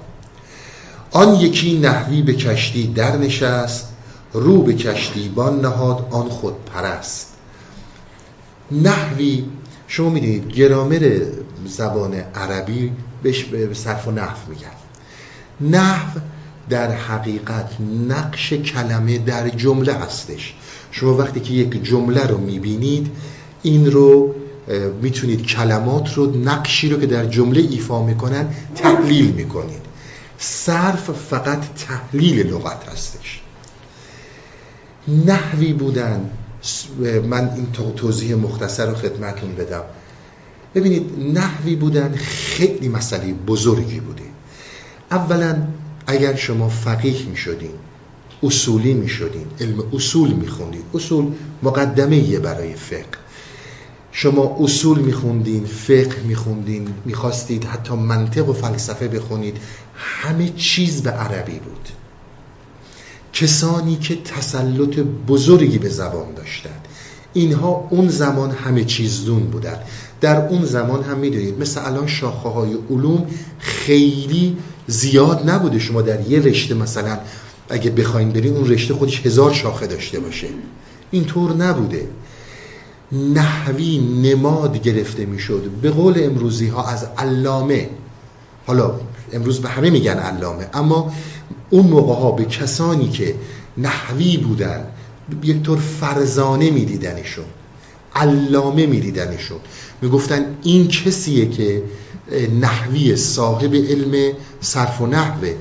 [1.11, 3.89] آن یکی نحوی به کشتی در نشست
[4.33, 7.27] رو به کشتیبان نهاد آن خود پرست.
[8.71, 9.45] نحوی
[9.87, 11.21] شما می‌دونید گرامر
[11.65, 12.91] زبان عربی
[13.23, 14.67] بهش به صرف و نحو میگن
[15.77, 16.19] نحو
[16.69, 17.69] در حقیقت
[18.07, 20.55] نقش کلمه در جمله هستش.
[20.93, 23.11] شما وقتی که یک جمله رو می‌بینید
[23.63, 24.35] این رو
[25.01, 29.81] می‌تونید کلمات رو نقشی رو که در جمله ایفا می‌کنن تحلیل می‌کنید.
[30.37, 33.41] صرف فقط تحلیل لغت هستش.
[35.07, 36.29] نحوی بودن
[37.29, 39.83] من این توضیح مختصر رو خدمتون بدم.
[40.75, 44.23] ببینید نحوی بودن خیلی مسئله بزرگی بوده.
[45.11, 45.67] اولا
[46.07, 47.71] اگر شما فقیه می شدین
[48.43, 51.31] اصولی می شدین علم اصول می خوندید اصول
[51.63, 53.23] مقدمه یه برای فقه.
[54.11, 59.57] شما اصول می خوندین فقه می خوندین می خواستید حتی منطق و فلسفه بخونید
[59.95, 61.89] همه چیز به عربی بود.
[63.33, 66.87] کسانی که تسلط بزرگی به زبان داشتند
[67.33, 69.77] اینها اون زمان همه چیز دون بودن.
[70.21, 73.27] در اون زمان هم می‌دونید مثل الان شاخه های علوم
[73.59, 75.79] خیلی زیاد نبوده.
[75.79, 77.19] شما در یه رشته مثلا
[77.69, 80.47] اگه بخواین برین اون رشته خودش هزار شاخه داشته باشه.
[81.11, 82.07] اینطور نبوده.
[83.11, 85.69] نحوی نماد گرفته می‌شد.
[85.81, 87.89] به قول امروزی ها از علامه.
[88.65, 88.99] حالا
[89.33, 91.13] امروز به همه میگن علامه اما
[91.69, 93.35] اون موقع ها به کسانی که
[93.77, 94.85] نحوی بودن
[95.43, 97.45] یک طور فرزانه میدیدنشون.
[98.15, 99.57] علامه میدیدنشون.
[100.01, 101.83] می‌گفتن این کسیه که
[102.59, 105.55] نحوی صاحب علم صرف و نحوه.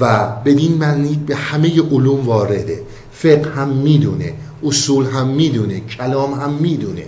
[0.00, 2.82] و بدین معنی به همه علوم وارده.
[3.12, 7.04] فقه هم می‌دونه اصول هم می‌دونه کلام هم می‌دونه.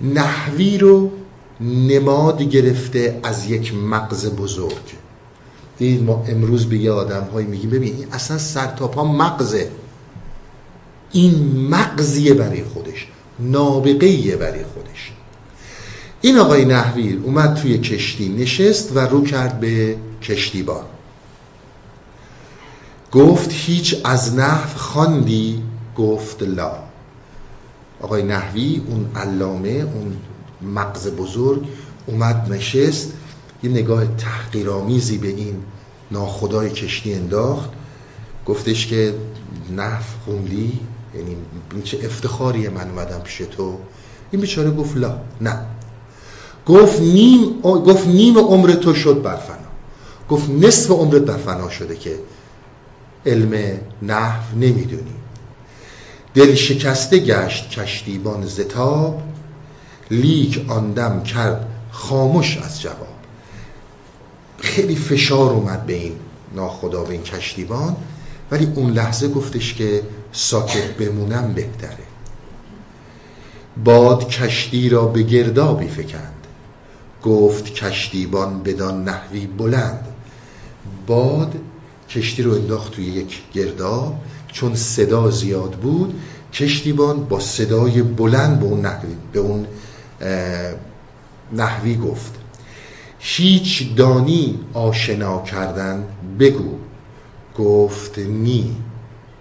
[0.00, 1.10] نحوی رو
[1.60, 5.02] نماد گرفته از یک مغز بزرگ.
[5.78, 9.70] دید ما امروز به یه آدم هایی میگیم ببین اصلا سرتاپا مغزه.
[11.12, 13.06] این مغزیه برای خودش
[13.40, 15.12] نابغیه برای خودش.
[16.20, 20.84] این آقای نحوی اومد توی کشتی نشست و رو کرد به کشتیبان.
[23.12, 25.62] گفت هیچ از نحو خواندی؟
[25.96, 26.72] گفت لا.
[28.00, 30.16] آقای نحوی اون علامه اون
[30.74, 31.64] مغز بزرگ
[32.06, 33.12] اومد نشست
[33.62, 35.56] یه نگاه تحقیرآمیزی به این
[36.10, 37.70] ناخدای کشتی انداخت.
[38.46, 39.14] گفتش که
[39.76, 40.80] نحو خوندی؟
[41.14, 41.36] یعنی
[41.84, 43.78] چه افتخاریه من اومدم پیش تو؟
[44.30, 45.18] این بیچاره گفت لا.
[45.40, 45.58] نه.
[46.66, 49.56] گفت نیم گفت نیم عمر تو شد بر فنا
[50.30, 52.18] گفت نصف عمرت بر فنا شده که
[53.26, 55.14] علم نحو نمی‌دونی
[56.34, 59.22] دل شکسته گشت کشتیبان زتاب
[60.10, 63.16] لیک آندم کرد خاموش از جواب.
[64.58, 66.14] خیلی فشار اومد به این
[66.54, 67.96] ناخدا به این کشتیبان
[68.50, 71.96] ولی اون لحظه گفتش که ساکت بمونم بهتره.
[73.84, 76.34] باد کشتی را به گردابی فکند.
[77.22, 80.06] گفت کشتیبان بدان نحوی بلند.
[81.06, 81.54] باد
[82.14, 84.14] کشتی رو انداخت توی یک گرداب.
[84.52, 86.20] چون صدا زیاد بود
[86.52, 89.66] کشتیبان با صدای بلند به اون نحوی, به اون
[91.52, 92.32] نحوی گفت.
[93.18, 96.04] هیچ دانی آشنا کردن
[96.38, 96.78] بگو.
[97.58, 98.76] گفت نی.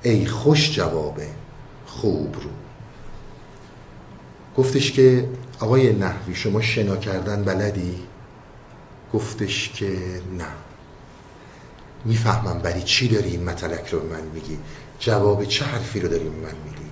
[0.03, 1.27] ای خوش جوابه
[1.85, 2.49] خوب رو.
[4.57, 5.27] گفتش که
[5.59, 7.95] آقای نحوی شما شنا کردن بلدی؟
[9.13, 9.87] گفتش که
[10.37, 10.70] نه.
[12.05, 14.57] می‌فهمم برای چی داری این مطلق رو من میگی؟
[14.99, 16.91] جواب چه حرفی رو داری من میگی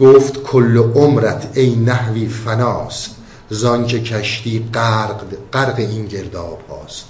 [0.00, 3.10] گفت کل عمرت ای نحوی فناست
[3.50, 7.04] زان که کشتی غرق غرق این گرداب هاست.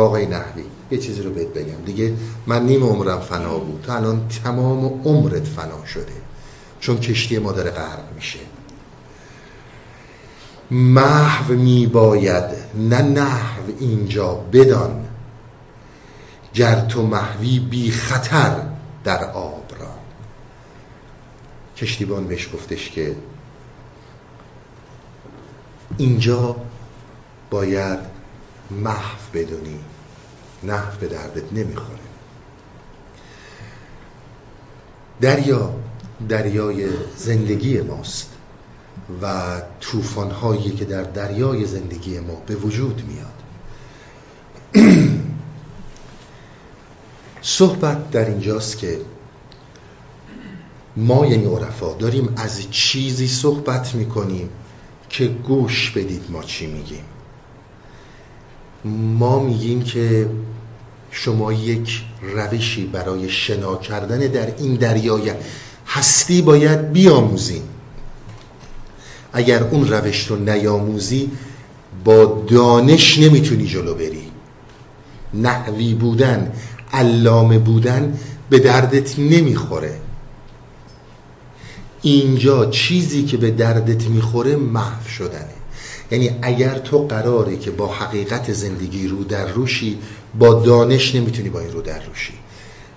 [0.00, 1.84] آقای نحوی یه چیزی رو بهت بگم.
[1.86, 2.14] دیگه
[2.46, 3.82] من نیم عمرم فنا بود.
[3.82, 6.12] تو الان تمام عمرت فنا شده.
[6.80, 8.38] چون کشتی ما داره غرق میشه.
[10.70, 12.44] محو می باید
[12.74, 15.04] نه نحو اینجا بدان.
[16.54, 18.62] گر تو محوی بی خطر
[19.04, 19.94] در آب را.
[21.76, 23.16] کشتیبان بهش گفتش که
[25.98, 26.56] اینجا
[27.50, 27.98] باید
[28.70, 29.78] محو بدونی
[30.62, 31.98] نحو به دردت نمی‌خوره.
[35.20, 35.74] دریا
[36.28, 38.30] دریای زندگی ماست
[39.22, 39.42] و
[39.80, 43.39] توفان هایی که در دریای زندگی ما به وجود میاد.
[47.42, 48.98] صحبت در اینجاست که
[50.96, 54.48] ما یعنی عرفا داریم از چیزی صحبت می‌کنیم
[55.08, 57.04] که گوش بدید ما چی میگیم.
[59.18, 60.30] ما میگیم که
[61.10, 65.32] شما یک روشی برای شنا کردن در این دریای
[65.86, 67.62] هستی باید بیاموزیم
[69.32, 71.30] اگر اون روش رو نیاموزی
[72.04, 74.30] با دانش نمی‌تونی جلو بری.
[75.34, 76.52] نحوی بودن
[76.92, 78.18] علامه بودن
[78.50, 80.00] به دردت نمی‌خوره.
[82.02, 85.54] اینجا چیزی که به دردت می‌خوره محو شدنه.
[86.10, 89.98] یعنی اگر تو قراره که با حقیقت زندگی رو در روشی
[90.38, 92.32] با دانش نمی‌تونی با این رو در روشی.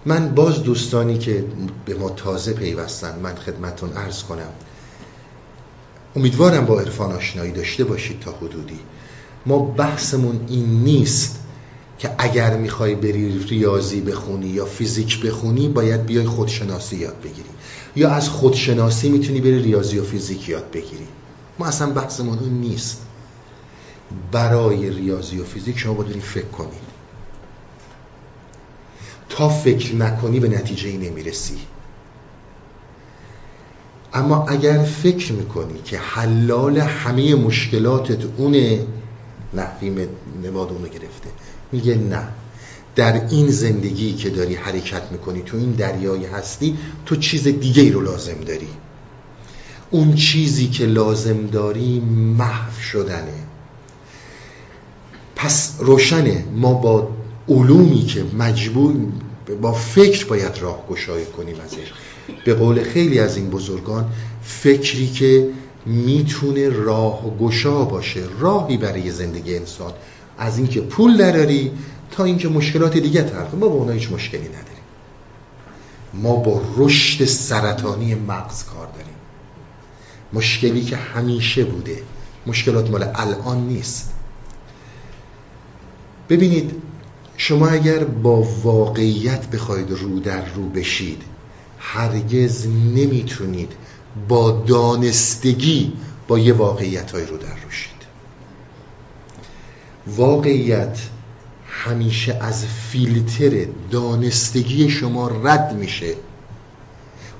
[0.06, 1.46] من باز دوستانی که
[1.86, 4.50] به ما تازه پیوستن من خدمتون عرض کنم.
[6.16, 8.80] امیدوارم با عرفان آشنایی داشته باشید تا حدودی.
[9.46, 11.40] ما بحثمون این نیست
[12.00, 17.50] که اگر می‌خوای بری ریاضی بخونی یا فیزیک بخونی باید بیای خودشناسی یاد بگیری.
[17.96, 21.08] یا از خودشناسی می‌تونی بری ریاضی و فیزیک یاد بگیری.
[21.60, 23.02] ما اصلا بحثمون اون نیست.
[24.32, 26.94] برای ریاضی و فیزیک شما باید فکر کنید
[29.30, 31.58] تا فکر نکنی به نتیجه ای نمی‌رسی.
[34.14, 38.86] اما اگر فکر می‌کنی که حلال همه مشکلاتت اونه
[39.54, 40.08] نحوی
[40.44, 41.30] نماد اونو گرفته.
[41.74, 42.28] میگه نه.
[42.96, 48.02] در این زندگی که داری حرکت می‌کنی تو این دریای هستی تو چیز دیگه رو
[48.02, 48.68] لازم داری.
[49.92, 52.00] اون چیزی که لازم داری
[52.38, 53.34] محو شدنه.
[55.36, 56.46] پس روشنه.
[56.56, 57.10] ما با
[57.50, 58.96] علومی که مجبور
[59.62, 61.92] با فکر باید راه گشایی کنیم ازش.
[62.46, 64.12] به قول خیلی از این بزرگان
[64.44, 65.50] فکری که
[65.86, 69.94] می‌تونه راه گشا باشه راهی برای زندگی انسان.
[70.38, 71.72] از اینکه پول دراری
[72.12, 74.84] تا اینکه مشکلات دیگه حل ما با اونها هیچ مشکلی نداریم.
[76.14, 79.14] ما با رشد سرطانی مغز کار داریم.
[80.34, 82.04] مشکلی که همیشه بوده.
[82.48, 84.14] مشکلات مال الان نیست.
[86.30, 86.72] ببینید
[87.38, 91.22] شما اگر با واقعیت بخواید رو در رو بشید
[91.80, 93.72] هرگز نمی‌تونید
[94.28, 95.94] با دانستگی
[96.28, 97.93] با یه واقعیت های رو در روشید
[100.08, 101.00] واقعیت
[101.68, 106.16] همیشه از فیلتر دانستگی شما رد میشه.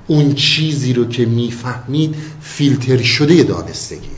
[0.06, 4.08] اون چیزی رو که می‌فهمید فیلتر شده دانستگی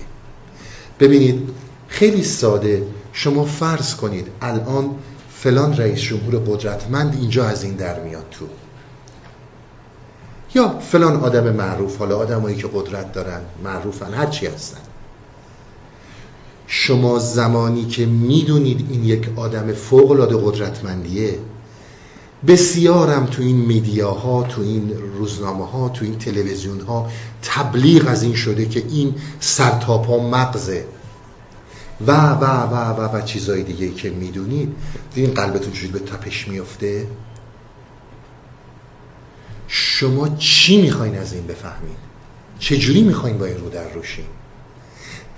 [1.00, 1.48] ببینید
[1.88, 2.82] خیلی ساده.
[3.12, 4.90] شما فرض کنید الان
[5.30, 8.46] فلان رئیس جمهور قدرتمند اینجا از این در میاد تو.
[10.54, 14.80] یا فلان آدم معروف حالا آدمایی که قدرت دارن معروفن هر چی هستن.
[16.66, 21.38] شما زمانی که می‌دونید این یک آدم فوق العاده قدرتمندیه
[22.46, 27.10] بسیارم تو این میدیاها تو این روزنامه ها تو این تلویزیون ها
[27.42, 30.84] تبلیغ از این شده که این سرتاپا مغزه.
[32.06, 34.74] و و و و و چیزای دیگه که می‌دونید
[35.14, 37.06] این قلبتون چجوری به تپش میفته
[39.68, 41.96] شما چی می‌خواین از این بفهمید؟
[42.58, 44.24] چجوری می‌خواین با این رو در روشین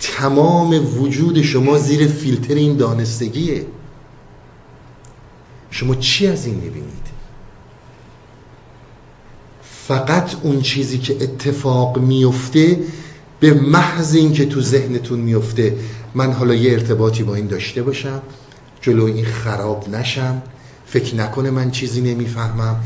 [0.00, 3.66] تمام وجود شما زیر فیلتر این دانستگیه.
[5.70, 7.08] شما چی از این می‌بینید؟
[9.62, 12.78] فقط اون چیزی که اتفاق میفته
[13.40, 15.76] به محض این که تو ذهنتون میفته
[16.14, 18.22] من حالا یه ارتباطی با این داشته باشم
[18.80, 20.42] جلو این خراب نشم
[20.86, 22.76] فکر نکنه من چیزی نمی‌فهمم.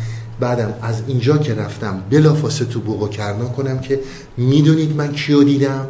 [0.40, 4.00] بعدم از اینجا که رفتم بلافاصله تو بوق و کرنا کنم که
[4.36, 5.86] می‌دونید من کیو دیدم.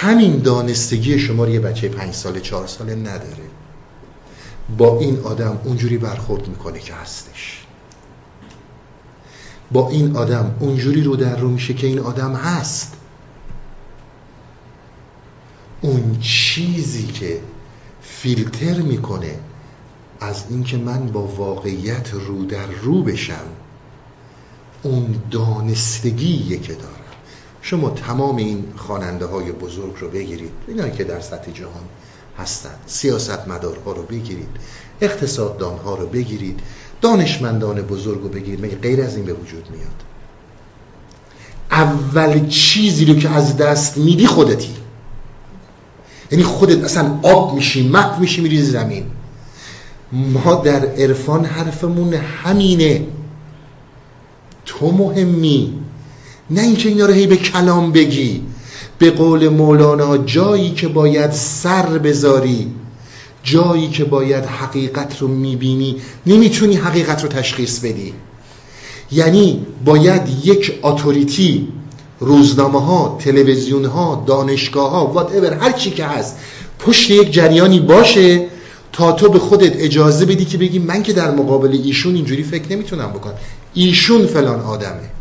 [0.00, 3.50] همین دانستگی شما رو یه بچه پنج ساله چهار ساله نداره.
[4.78, 7.64] با این آدم اونجوری برخورد می‌کنه که هستش.
[9.72, 12.96] با این آدم اونجوری رو در رو میشه که این آدم هست.
[15.80, 17.40] اون چیزی که
[18.02, 19.38] فیلتر می‌کنه
[20.20, 23.46] از اینکه من با واقعیت رو در رو بشم
[24.82, 26.99] اون دانستگیه که دارم.
[27.62, 30.52] شما تمام این خواننده های بزرگ رو بگیرید.
[30.68, 31.84] اینایی که در سطح جهان
[32.38, 34.48] هستند سیاست مدارها رو بگیرید.
[35.00, 36.60] اقتصاددان ها رو بگیرید.
[37.00, 38.64] دانشمندان بزرگ رو بگیرید.
[38.64, 40.02] مگه غیر از این به وجود میاد؟
[41.70, 44.74] اول چیزی رو که از دست میدی خودتی.
[46.30, 49.04] یعنی خودت اصلا آب میشی محو میشی میری زمین.
[50.12, 53.06] ما در عرفان حرفمون همینه.
[54.64, 55.78] تو مهمی.
[56.50, 58.42] نه اینکه اینا رو هی به کلام بگی.
[58.98, 62.66] به قول مولانا جایی که باید سر بذاری
[63.42, 65.96] جایی که باید حقیقت رو می‌بینی
[66.26, 68.14] نمی‌تونی حقیقت رو تشخیص بدی.
[69.12, 71.68] یعنی باید یک اتوریتی
[72.20, 76.36] روزنامه ها تلویزیون ها دانشگاه ها وات هر چی که هست
[76.78, 78.46] پشت یک جریانی باشه
[78.92, 82.72] تا تو به خودت اجازه بدی که بگی من که در مقابل ایشون اینجوری فکر
[82.72, 83.34] نمی‌تونم بکنم.
[83.74, 85.19] ایشون فلان آدمه.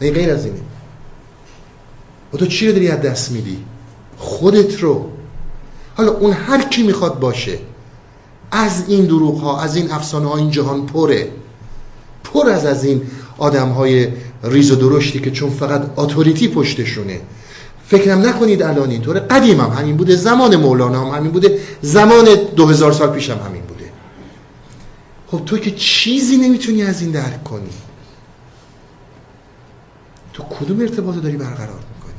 [0.00, 0.60] نه غیر از اینه.
[2.34, 3.58] و تو چی رو داری از دست میدی؟
[4.18, 5.10] خودت رو.
[5.96, 7.58] حالا اون هر کی می‌خواد باشه.
[8.50, 11.28] از این دروغ ها از این افسانه ها این جهان پره.
[12.24, 13.02] پر از از این
[13.38, 14.08] آدم های
[14.42, 17.20] ریز و درشتی که چون فقط اتوریتی پشتشونه.
[17.86, 20.16] فکرم نکنید الان اینطوره قدیم هم همین بوده.
[20.16, 21.58] زمان مولانا هم همین بوده.
[21.82, 22.24] زمان
[22.56, 23.84] دو هزار سال پیش هم همین بوده.
[25.30, 27.70] خب تو که چیزی نمی‌تونی از این درک کنی.
[30.38, 32.14] تو کدوم ارتباط داری برقرار می‌کنی؟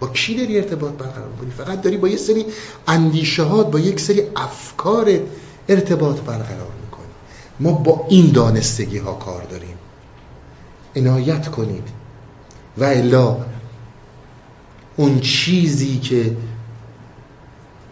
[0.00, 2.44] با کی داری ارتباط برقرار می‌کنی؟ فقط داری با یه سری
[2.88, 5.10] اندیشه با یک سری افکار
[5.68, 7.06] ارتباط برقرار می‌کنی.
[7.60, 9.76] ما با این دانستگی ها کار داریم.
[10.96, 11.88] عنایت کنید.
[12.78, 13.36] و الا
[14.96, 16.36] اون چیزی که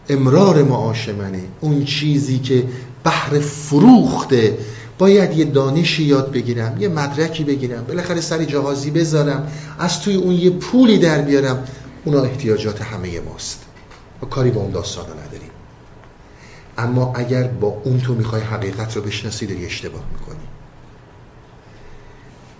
[0.08, 2.64] امرار معاش منه اون چیزی که
[3.04, 4.58] بحر فروخته
[4.98, 10.34] باید یه دانشی یاد بگیرم یه مدرکی بگیرم بالاخره سری جهازی بذارم از توی اون
[10.34, 11.64] یه پولی در بیارم.
[12.04, 13.64] اونا احتیاجات همه ماست.
[14.22, 15.50] و کاری با اون داستان نداریم.
[16.78, 20.48] اما اگر با اون تو می‌خوای حقیقت رو بشناسی داری اشتباه می‌کنی.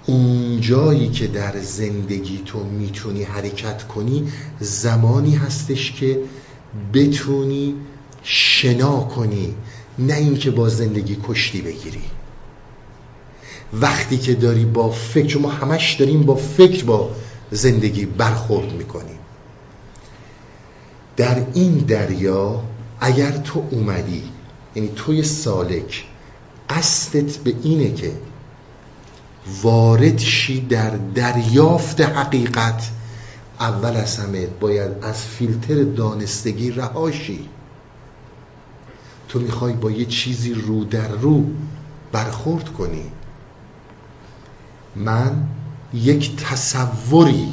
[0.07, 6.21] اون جایی که در زندگی تو می‌تونی حرکت کنی زمانی هستش که
[6.95, 7.75] بتونی
[8.23, 9.55] شنا کنی
[9.99, 12.03] نه اینکه با زندگی کشتی بگیری.
[13.73, 17.11] وقتی که داری با فکر ما همش داریم با فکر با
[17.51, 19.19] زندگی برخورد می‌کنیم.
[21.17, 22.63] در این دریا
[23.01, 24.23] اگر تو اومدی
[24.75, 26.05] یعنی توی سالک
[26.71, 28.13] قصدت به اینه که
[29.63, 32.91] وارد شی در دریافت حقیقت
[33.61, 37.49] اول از همه باید از فیلتر دانستگی رهاشی
[39.29, 41.45] تو می‌خوای با یه چیزی رو در رو
[42.13, 43.05] برخورد کنی.
[44.97, 45.33] من
[45.95, 47.49] یک تصوری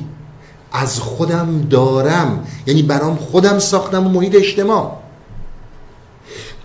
[0.72, 2.48] از خودم دارم.
[2.68, 5.02] یعنی برام خودم ساختم و محیط اجتماع.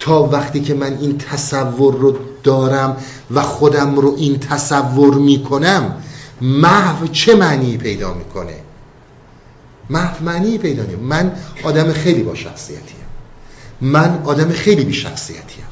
[0.00, 2.96] تا وقتی که من این تصور رو دارم
[3.30, 5.94] و خودم رو این تصور می‌کنم
[6.40, 8.56] محو چه معنی پیدا می‌کنه؟
[9.90, 11.06] محو معنی پیدا می‌کنه.
[11.06, 11.32] من
[11.64, 12.96] آدم خیلی با شخصیتیم.
[13.80, 15.64] من آدم خیلی بی شخصیتیم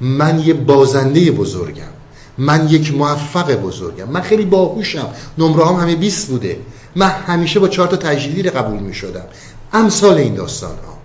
[0.00, 2.01] من یه بازنده بزرگم.
[2.42, 4.08] من یک موفق بزرگم.
[4.08, 5.08] من خیلی باهوشم.
[5.38, 6.56] نمره هم همه 20 بوده.
[6.96, 9.24] من همیشه با چهار تا تجدیدی قبول می شدم
[9.72, 10.98] امثال این داستان ها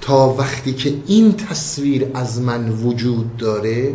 [0.00, 3.94] تا وقتی که این تصویر از من وجود داره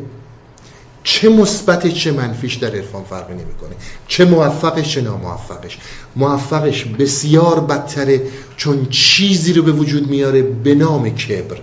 [1.04, 3.76] چه مثبت چه منفیش در عرفان فرقی نمی‌کنه.
[4.08, 5.78] چه موفقش چه ناموفقش.
[6.16, 8.22] موفقش بسیار بدتره
[8.58, 11.58] چون چیزی رو به وجود میاره به نام کبر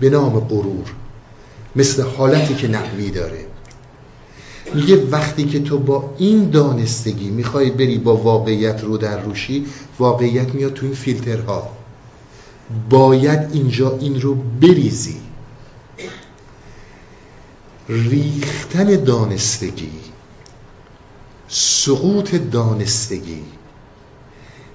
[0.00, 0.86] به نام غرور.
[1.76, 3.50] مثل حالتی که نحوی داره.
[4.74, 9.66] میگه وقتی که تو با این دانستگی می‌خوای بری با واقعیت رو در روشی
[9.98, 11.68] واقعیت میاد تو این فیلترها.
[12.90, 15.20] باید اینجا این رو بریزی.
[17.88, 19.90] ریختن دانستگی
[21.48, 23.42] سقوط دانستگی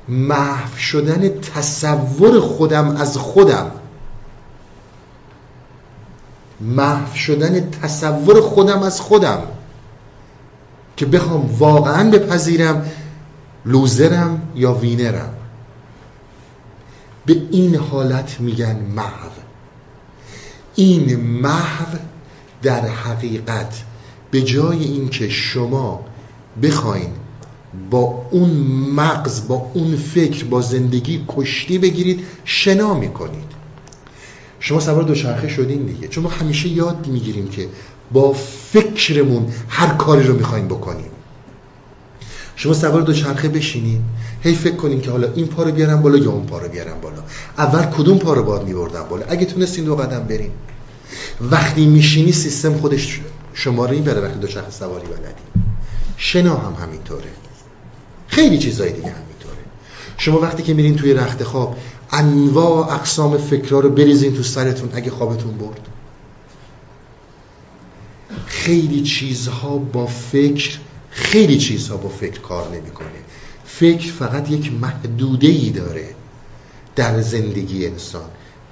[0.07, 3.71] محو شدن تصور خودم از خودم
[6.61, 9.41] محو شدن تصور خودم از خودم.
[10.97, 12.85] که بخوام واقعا بپذیرم
[13.65, 15.33] لوزرم یا وینرم.
[17.25, 19.29] به این حالت میگن محو.
[20.75, 21.97] این محو
[22.61, 23.83] در حقیقت
[24.31, 26.05] به جای اینکه شما
[26.63, 27.09] بخواین
[27.91, 28.49] با اون
[28.95, 33.55] مغز با اون فکر با زندگی کشتی بگیرید شنا می‌کنید.
[34.59, 36.07] شما سوار دوچرخه شدین دیگه.
[36.07, 37.67] چون ما همیشه یاد می‌گیریم که
[38.11, 38.33] با
[38.71, 41.09] فکرمون هر کاری رو می‌خوایم بکنیم.
[42.55, 44.01] شما سوار دوچرخه بشینید
[44.43, 47.01] هی فکر کنین که حالا این پا رو بیارم بالا یا اون پا رو بیارم
[47.01, 47.23] بالا.
[47.57, 50.51] اول کدوم پا رو باید میبردم بالا؟ اگه تونستین دو قدم بریم
[51.41, 53.21] وقتی میشینی سیستم خودش
[53.53, 55.65] شماره بره وقتی دوچرخه سواری بلدی.
[56.17, 57.29] شنا هم همینطوره.
[58.27, 59.57] خیلی چیزای دیگه همینطوره.
[60.17, 61.77] شما وقتی که میرین توی رخت خواب
[62.11, 65.87] انواع اقسام فکرها رو بریزین تو سرتون اگه خوابتون برد.
[68.45, 70.77] خیلی چیزها با فکر
[71.09, 73.07] خیلی چیزها با فکر کار نمی‌کنه.
[73.65, 76.15] فکر فقط یک محدوده ای داره
[76.95, 78.29] در زندگی انسان.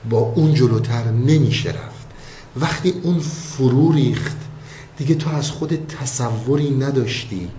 [0.10, 2.08] با اون جلوتر نمیشه رفت.
[2.56, 4.38] وقتی اون فرو ریخت
[4.97, 7.49] دیگه تو از خود تصوری نداشتی.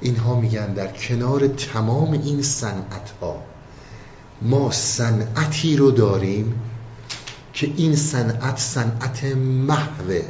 [0.00, 3.42] اینها میگن در کنار تمام این صنعت ها
[4.42, 6.54] ما صنعتی رو داریم
[7.52, 10.22] که این صنعت صنعت محوه.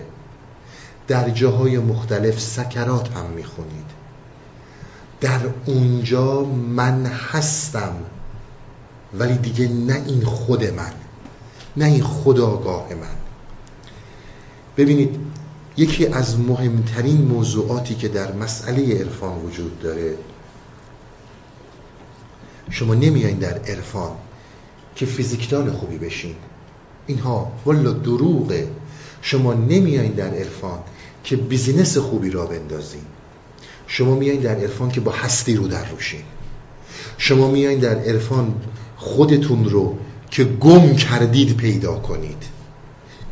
[1.08, 3.84] در جاهای مختلف سکرات هم می‌خونید.
[5.20, 7.92] در اونجا من هستم
[9.18, 10.92] ولی دیگه نه این خود من
[11.76, 13.16] نه این خداگاه من.
[14.76, 15.20] ببینید
[15.76, 20.16] یکی از مهمترین موضوعاتی که در مسئله عرفان وجود داره
[22.70, 24.12] شما نمیایین در عرفان
[24.96, 26.34] که فیزیکدان خوبی بشین.
[27.06, 28.68] اینها والا دروغه.
[29.22, 30.78] شما نمیایین در عرفان
[31.24, 33.02] که بیزینس خوبی را بندازین
[33.86, 36.22] شما میایین در عرفان که با هستی رو در روشین.
[37.18, 38.54] شما میایین در عرفان
[38.96, 39.98] خودتون رو
[40.30, 42.42] که گم کردید پیدا کنید.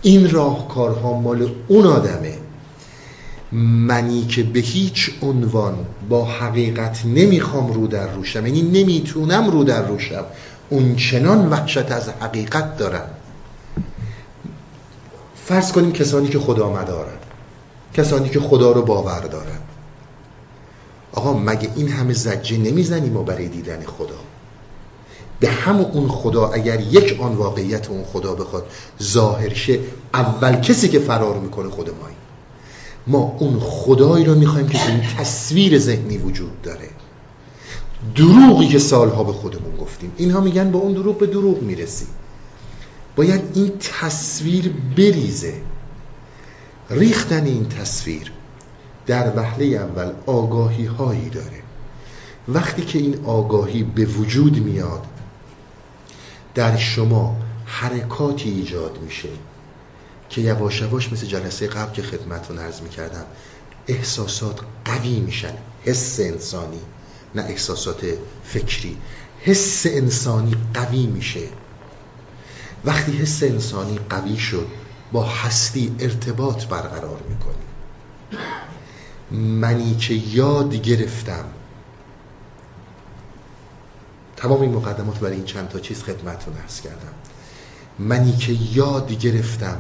[0.02, 2.38] این راهکارها مال اون آدمه.
[3.86, 5.74] منی که به هیچ عنوان
[6.08, 10.24] با حقیقت نمی‌خوام رو در روشم یعنی نمی‌تونم رو در روشم.
[10.70, 13.10] اون چنان وحشت از حقیقت دارم.
[15.44, 17.31] فرض کنیم کسانی که خدا مدارن
[17.94, 19.58] کسانی که خدا رو باور دارن.
[21.12, 24.18] آقا مگه این همه زجه نمی‌زنیم ما برای دیدن خدا؟
[25.40, 28.66] به همون اون خدا اگر یک آن واقعیت اون خدا بخواد
[29.02, 29.78] ظاهر شه
[30.14, 32.16] اول کسی که فرار می‌کنه خود مایی
[33.06, 36.88] ما اون خدایی رو می‌خوایم که این تصویر ذهنی وجود داره.
[38.16, 40.12] دروغی که سالها به خودمون گفتیم.
[40.16, 42.06] اینها میگن با اون دروغ به دروغ می‌رسی.
[43.16, 45.54] باید این تصویر بریزه.
[46.92, 48.32] ریختن این تصویر
[49.06, 51.62] در وهله اول آگاهی هایی داره.
[52.48, 55.06] وقتی که این آگاهی به وجود میاد
[56.54, 57.36] در شما
[57.66, 59.28] حرکاتی ایجاد میشه
[60.28, 63.24] که یواش یواش مثل جلسه قبل که خدمتون عرض می‌کردم
[63.88, 65.54] احساسات قوی میشن.
[65.84, 66.80] حس انسانی
[67.34, 68.06] نه احساسات
[68.44, 68.96] فکری.
[69.40, 71.48] حس انسانی قوی میشه.
[72.84, 74.66] وقتی حس انسانی قوی شد
[75.12, 77.54] با هستی ارتباط برقرار می‌کنی.
[79.40, 81.44] منی که یاد گرفتم.
[84.36, 87.14] تمام این مقدمات برای این چند تا چیز خدمتون ارز کردم.
[87.98, 89.78] منی که یاد گرفتم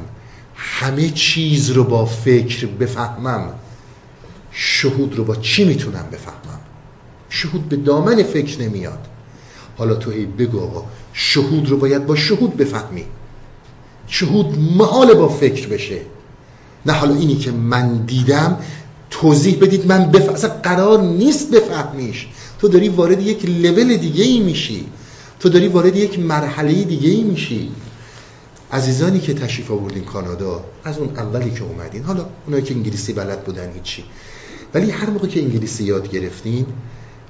[0.54, 3.54] همه چیز رو با فکر بفهمم
[4.50, 6.60] شهود رو با چی می‌تونم بفهمم؟
[7.28, 9.06] شهود به دامن فکر نمیاد.
[9.78, 13.04] حالا تو ای بگو آقا شهود رو باید با شهود بفهمی.
[14.12, 16.00] شهود محال با فکر بشه.
[16.86, 18.58] نه حالا اینی که من دیدم
[19.10, 20.28] توضیح بدید من بف...
[20.28, 22.26] اصلا قرار نیست بفهمیش.
[22.58, 24.86] تو داری وارد یک لول دیگه ای میشی.
[25.40, 27.70] تو داری وارد یک مرحله دیگه ای میشی.
[28.72, 33.44] عزیزانی که تشریف آوردین کانادا از اون اولی که اومدین حالا اونایی که انگلیسی بلد
[33.44, 34.04] بودن هیچی.
[34.74, 36.66] ولی هر موقع که انگلیسی یاد گرفتین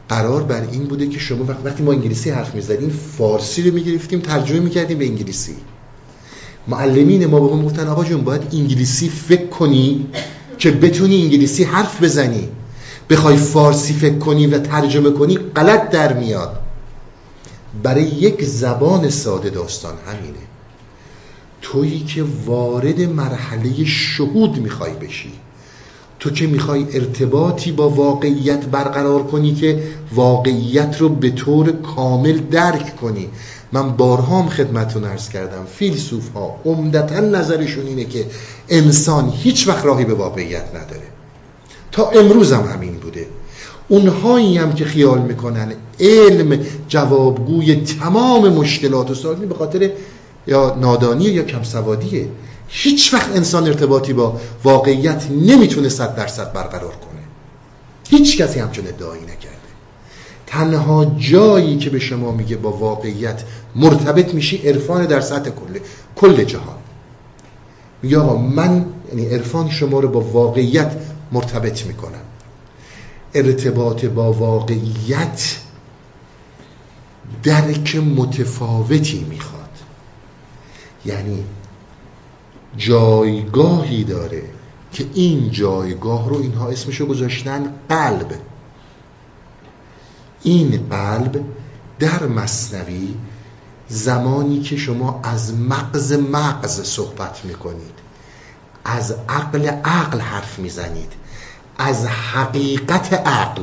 [0.09, 4.61] قرار بر این بوده که شما وقتی ما انگلیسی حرف می‌زدیم فارسی رو می‌گرفتیم ترجمه
[4.61, 5.57] می‌کردیم به انگلیسی.
[6.69, 10.07] معلمین ما به ما گفتن آقا جون باید انگلیسی فکر کنی
[10.59, 12.49] که بتونی انگلیسی حرف بزنی.
[13.11, 16.59] بخوای فارسی فکر کنی و ترجمه کنی غلط در میاد.
[17.83, 20.39] برای یک زبان ساده داستان همینه.
[21.63, 25.33] تویی که وارد مرحله شهود می‌خوای بشی.
[26.19, 29.83] تو که می‌خوای ارتباطی با واقعیت برقرار کنی که
[30.15, 33.29] واقعیت رو به طور کامل درک کنی.
[33.73, 35.65] من بارها هم خدمتون ارز کردم.
[35.65, 38.27] فیلسوف ها عمدتا نظرشون اینه که
[38.69, 41.07] انسان هیچ وقت راهی به واقعیت نداره.
[41.93, 43.27] تا امروز هم همین بوده.
[43.89, 49.91] اونهایی هم که خیال می‌کنن علم جوابگوی تمام مشکلات و سوالی به خاطر
[50.47, 52.29] یا نادانی یا کمسوادیه.
[52.69, 57.23] هیچ وقت انسان ارتباطی با واقعیت نمی‌تونه صد درصد برقرار کنه.
[58.09, 59.62] هیچ کسی همچون ادعایی نکرده.
[60.53, 63.43] تنها جایی که به شما میگه با واقعیت
[63.75, 65.79] مرتبط میشی عرفان در سطح کل
[66.17, 66.77] کل جهان.
[68.03, 70.93] میگه آقا من یعنی عرفان شما رو با واقعیت
[71.33, 72.21] مرتبط می‌کنم.
[73.35, 75.57] ارتباط با واقعیت
[77.43, 79.71] درک متفاوتی می‌خواد.
[81.05, 81.45] یعنی
[82.77, 84.43] جایگاهی داره
[84.93, 88.52] که این جایگاه رو اینها اسمشو گذاشتن قلب.
[90.43, 91.45] این قلب
[91.99, 93.15] در مصنوی
[93.89, 98.03] زمانی که شما از مغز مغز صحبت می‌کنید
[98.85, 101.13] از عقل عقل حرف می‌زنید
[101.79, 103.63] از حقیقت عقل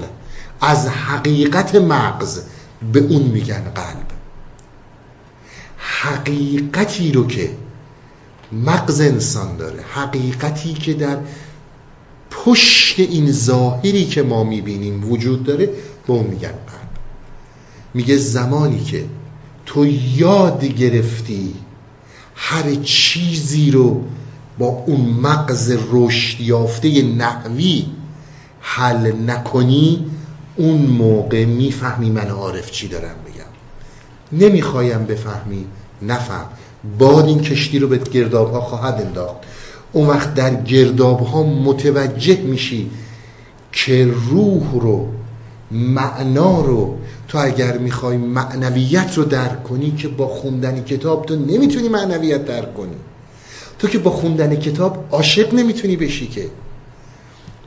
[0.62, 2.42] از حقیقت مغز
[2.94, 4.06] به اون میگن قلب.
[5.78, 7.52] حقیقتی رو که
[8.52, 11.18] مغز انسان داره حقیقتی که در
[12.32, 15.70] پشت این ظاهری که ما می‌بینیم وجود داره
[16.10, 16.90] به اون میگن قلب.
[17.94, 19.06] میگه زمانی که
[19.66, 19.86] تو
[20.16, 21.56] یاد گرفتی
[22.36, 24.04] هر چیزی رو
[24.58, 27.86] با اون مغز رشد یافته نحوی
[28.62, 30.06] حل نکنی
[30.56, 35.66] اون موقع می‌فهمی من عارف چی دارم بگم نمی‌خوایم بفهمی
[36.02, 36.46] نفهم.
[37.00, 39.38] باد این کشتی رو به گرداب ها خواهد انداخت.
[39.92, 42.92] اون وقت در گرداب ها متوجه میشی
[43.72, 45.19] که روح رو
[45.72, 46.98] معنا رو
[47.28, 52.74] تو اگر می‌خوای معنویت رو درک کنی که با خوندن کتاب تو نمی‌تونی معنویت درک
[52.74, 52.96] کنی.
[53.80, 56.50] تو که با خوندن کتاب عاشق نمی‌تونی بشی که.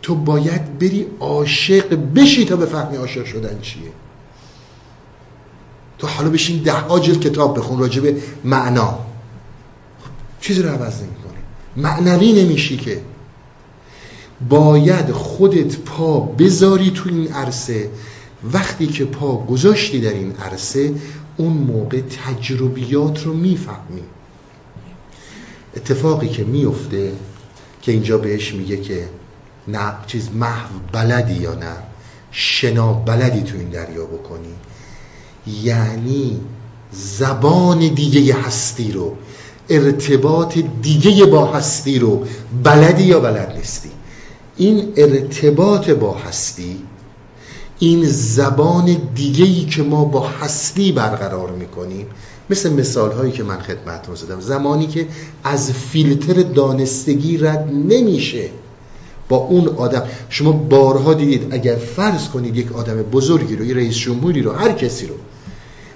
[0.03, 3.92] تو باید بری عاشق بشی تا بفهمی عاشق شدن چیه.
[5.98, 8.98] تو حالا بشین ده ها جلد کتاب بخون راجع به معنا.
[10.40, 11.38] چیزی رو عوض نمی‌کنه
[11.76, 13.00] معنوی نمیشی که.
[14.49, 17.90] باید خودت پا بذاری تو این عرصه.
[18.53, 20.95] وقتی که پا گذاشتی در این عرصه
[21.36, 24.03] اون موقع تجربیات رو می‌فهمی.
[25.76, 27.12] اتفاقی که میفته
[27.82, 29.09] که اینجا بهش میگه که
[29.68, 31.76] نه چیز محو بلدی یا نه
[32.30, 34.55] شنا بلدی تو این دریا بکنی.
[35.62, 36.40] یعنی
[36.93, 39.16] زبان دیگه هستی رو
[39.68, 42.26] ارتباط دیگه با هستی رو
[42.64, 43.90] بلدی یا بلد نیستی؟
[44.57, 46.76] این ارتباط با هستی
[47.78, 52.07] این زبان دیگه ای که ما با هستی برقرار می‌کنیم
[52.50, 54.40] مثل مثال هایی که من خدمتتون زدم.
[54.40, 55.09] زمانی که
[55.44, 58.48] از فیلتر دانستگی رد نمیشه
[59.28, 60.03] با اون آدم.
[60.28, 64.72] شما بارها دیدید اگر فرض کنید یک آدم بزرگی رو یه رئیس جمهوری رو هر
[64.72, 65.14] کسی رو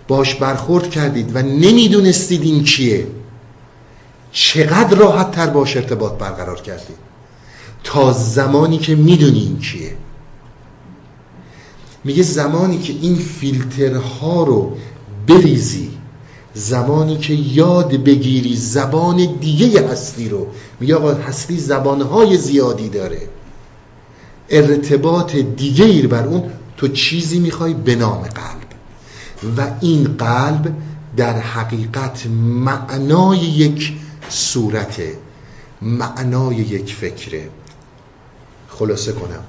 [0.09, 3.07] باش برخورد کردید و نمی‌دونستید این چیه
[4.33, 7.06] چقدر راحت تر باش ارتباط برقرار کردید.
[7.87, 9.97] تا زمانی که می‌دونی این چیه
[12.05, 14.77] میگه زمانی که این فیلترها رو
[15.27, 15.91] بریزی
[16.55, 20.47] زمانی که یاد بگیری زبان دیگه هستی رو.
[20.81, 23.29] میگه آقا هستی زبانهای زیادی داره.
[24.51, 26.43] ارتباط دیگه بر اون
[26.77, 28.67] تو چیزی می‌خوای به نام قلب.
[29.57, 30.75] و این قلب
[31.17, 32.27] در حقیقت
[32.65, 33.93] معنای یک
[34.29, 35.19] صورته
[35.83, 37.49] معنای یک فکره.
[38.69, 39.45] خلاصه کنم.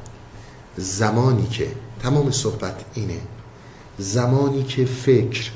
[0.78, 1.68] زمانی که
[2.03, 3.20] تمام صحبت اینه
[3.97, 5.51] زمانی که فکر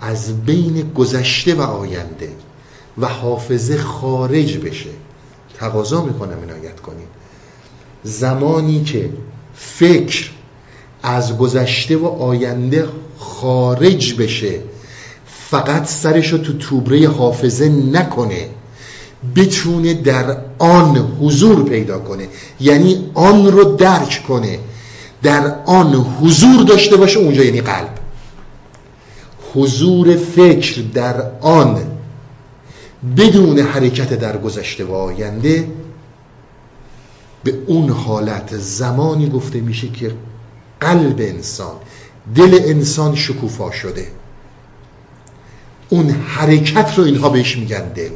[0.00, 2.32] از بین گذشته و آینده
[2.98, 4.90] و حافظه خارج بشه
[5.58, 7.08] تقاضا می‌کنم عنایت کنید
[8.02, 9.10] زمانی که
[9.54, 10.30] فکر
[11.02, 14.60] از گذشته و آینده خارج بشه
[15.26, 18.48] فقط سرشو تو توبره حافظه نکنه.
[19.36, 22.28] بتونه در آن حضور پیدا کنه.
[22.60, 24.58] یعنی آن رو درک کنه.
[25.22, 27.98] در آن حضور داشته باشه اونجا یعنی قلب.
[29.54, 31.78] حضور فکر در آن
[33.16, 35.68] بدون حرکت در گذشته و آینده
[37.44, 40.12] به اون حالت زمانی گفته میشه که
[40.80, 41.76] قلب انسان
[42.34, 44.06] دل انسان شکوفا شده.
[45.88, 48.10] اون حرکت رو اینها بهش میگن دل.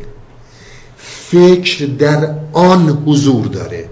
[1.33, 3.89] فکر در آن حضور داره.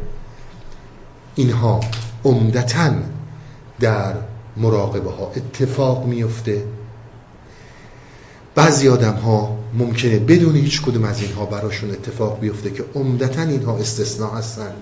[1.34, 1.80] اینها
[2.24, 2.92] عمدتا
[3.80, 4.14] در
[4.56, 6.64] مراقبه ها اتفاق میفته
[8.54, 13.76] بعضی آدم ها ممکنه بدون هیچ کدوم از اینها براشون اتفاق بیفته که عمدتا اینها
[13.76, 14.72] استثناء هستن.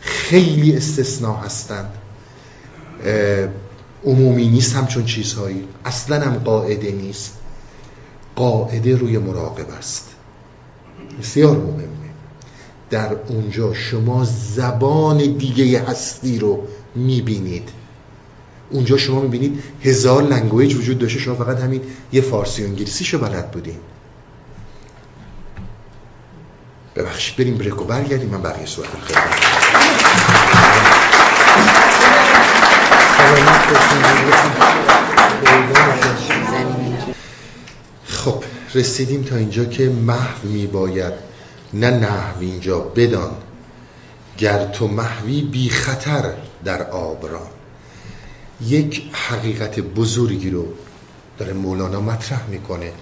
[0.00, 1.90] خیلی استثناء هستند
[4.04, 5.64] عمومی نیست همچون چیزهایی.
[5.84, 7.32] اصلا هم قاعده نیست.
[8.36, 10.17] قاعده روی مراقب است.
[11.20, 11.88] بسیار مهمه.
[12.90, 14.24] در اونجا شما
[14.54, 17.68] زبان دیگه هستی رو می‌بینید.
[18.70, 21.20] اونجا شما می‌بینید هزار لنگویج وجود داشته.
[21.20, 21.82] شما فقط همین
[22.12, 23.78] یه فارسی و انگلیسی شو بلد بودین.
[26.96, 28.28] ببخشید بریم بریک و برگردیم.
[28.28, 28.88] من بقیه صورت
[38.04, 38.44] خب
[38.74, 41.12] رسیدیم تا اینجا که محو میباید
[41.74, 42.80] نه نحو اینجا.
[42.80, 43.30] بدان
[44.38, 47.46] گر تو محوی بی خطر در آبران
[48.66, 50.66] یک حقیقت بزرگی رو
[51.38, 52.92] داره مولانا مطرح می‌کنه.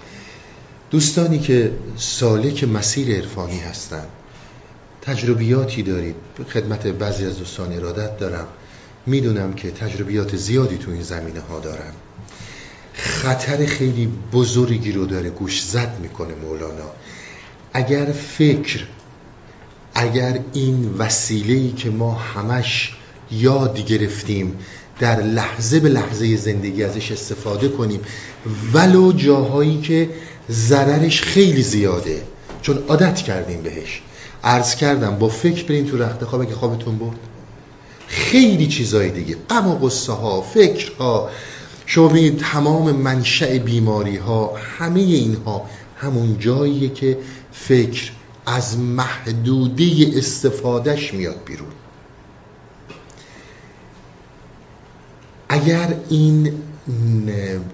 [0.91, 4.07] دوستانی که سالک مسیر عرفانی هستند
[5.01, 6.15] تجربیاتی دارید.
[6.53, 8.47] خدمت بعضی از دوستان ارادت دارم.
[9.05, 11.93] می‌دونم که تجربیات زیادی تو این زمینه ها دارم
[12.97, 16.91] خطر خیلی بزرگی رو داره گوش زد می‌کنه مولانا.
[17.73, 18.05] اگر
[18.37, 18.79] فکر
[19.93, 22.91] اگر این وسیله‌ای که ما همش
[23.31, 24.59] یاد گرفتیم
[24.99, 27.99] در لحظه به لحظه زندگی ازش استفاده کنیم
[28.73, 30.09] ولو جاهایی که
[30.49, 32.21] ضررش خیلی زیاده.
[32.61, 34.01] چون عادت کردیم بهش.
[34.43, 37.17] عرض کردم با فکر برین تو رخت خواب اگه خوابتون برد.
[38.07, 39.35] خیلی چیزای دیگه.
[39.49, 41.29] غم و قصه ها فکر ها
[41.89, 47.17] شما ببینید تمام منشأ بیماری ها همه اینها همون جاییه که
[47.51, 48.11] فکر
[48.45, 51.67] از محدوده استفادهش میاد بیرون.
[55.49, 56.53] اگر این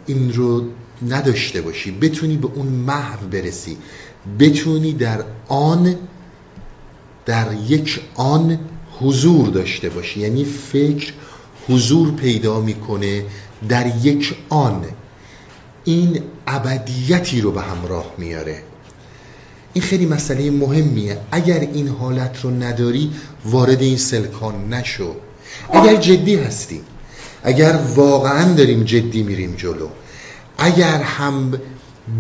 [0.06, 0.64] این رو
[1.10, 3.78] نداشته باشی بتونی به اون محو برسی
[4.40, 5.96] بتونی در آن
[7.26, 8.60] در یک آن
[9.00, 10.20] حضور داشته باشی.
[10.20, 11.14] یعنی فکر
[11.68, 13.26] حضور پیدا می‌کنه
[13.70, 14.86] در یک آن
[15.84, 18.64] این ابدیتی رو به همراه میاره.
[19.74, 21.18] این خیلی مسئله مهمیه.
[21.32, 23.12] اگر این حالت رو نداری
[23.46, 25.16] وارد این سلکان نشو.
[25.70, 26.82] اگر جدی هستی
[27.44, 29.88] اگر واقعا داریم جدی میریم جلو
[30.58, 31.60] اگر هم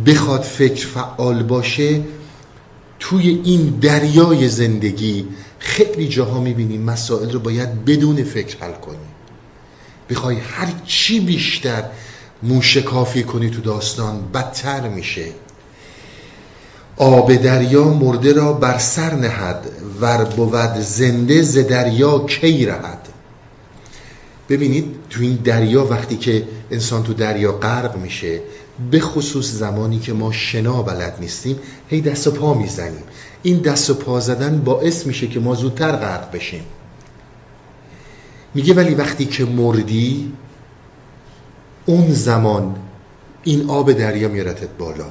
[0.05, 2.01] بخواد فکر فعال باشه
[2.99, 5.27] توی این دریای زندگی
[5.59, 9.12] خیلی جاها می‌بینیم مسائل رو باید بدون فکر حل کنی.
[10.09, 11.83] بخوای هر چی بیشتر
[12.43, 15.25] موشکافی کنی تو داستان بدتر میشه.
[16.97, 19.69] آب دریا مرده را بر سر نهد
[20.01, 23.07] ور بود زنده ز دریا کی رهد.
[24.49, 28.39] ببینید تو این دریا وقتی که انسان تو دریا غرق میشه
[28.91, 33.03] به خصوص زمانی که ما شنا بلد نیستیم هی دست و پا می‌زنیم.
[33.43, 36.63] این دست و پا زدن باعث میشه که ما زودتر غرق بشیم.
[38.53, 40.31] میگه ولی وقتی که مردی
[41.85, 42.75] اون زمان
[43.43, 45.05] این آب دریا میارتت بالا.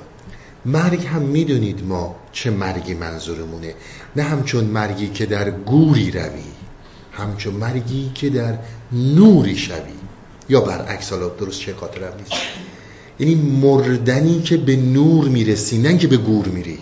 [0.64, 3.74] مرگ هم می‌دونید ما چه مرگی منظورمونه.
[4.16, 6.43] نه همچون مرگی که در گوری روی
[7.12, 8.59] همچون مرگی که در
[8.93, 9.76] نوری شوی.
[10.49, 12.43] یا برعکس حالا درست چه خاطرم نیست.
[13.18, 16.78] یعنی مردنی که به نور می‌رسی نه که به گور میری.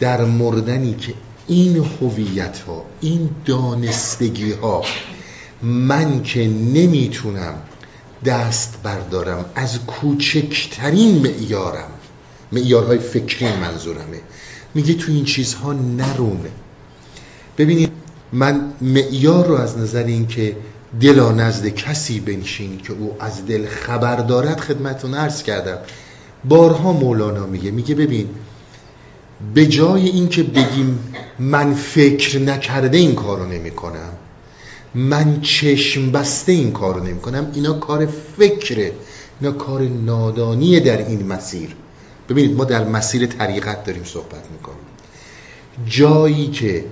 [0.00, 1.14] در مردنی که
[1.46, 4.82] این هویت ها این دانستگی ها
[5.62, 7.54] من که نمی‌تونم
[8.24, 11.90] دست بردارم از کوچکترین معیارم.
[12.52, 14.20] معیارهای فکری منظورمه.
[14.74, 16.50] میگه تو این چیزها نرونه
[17.58, 17.90] ببینید
[18.32, 20.56] من معیار رو از نظر این که
[21.00, 25.78] دلا نزد کسی بنشین که او از دل خبر دارد خدمتون عرض کردم.
[26.44, 28.28] بارها مولانا میگه میگه ببین
[29.54, 30.98] به جای اینکه بگیم
[31.38, 34.12] من فکر نکرده این کارو نمی کنم
[34.94, 38.06] من چشم بسته این کارو نمی کنم اینا کار
[38.38, 38.92] فکره
[39.40, 41.68] اینا کار نادانیه در این مسیر.
[42.28, 44.78] ببینید ما در مسیر طریقت داریم صحبت می‌کنیم.
[45.86, 46.84] جایی که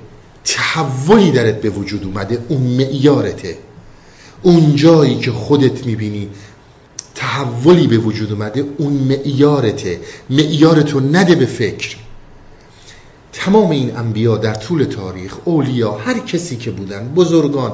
[0.44, 3.58] تحولی درت به وجود اومده اون معیارته.
[4.42, 6.28] اون جایی که خودت می‌بینی
[7.14, 10.00] تحولی به وجود اومده اون معیارته.
[10.30, 11.96] معیارتو نده به فکر.
[13.44, 17.72] تمام این انبیا در طول تاریخ اولیا هر کسی که بودن بزرگان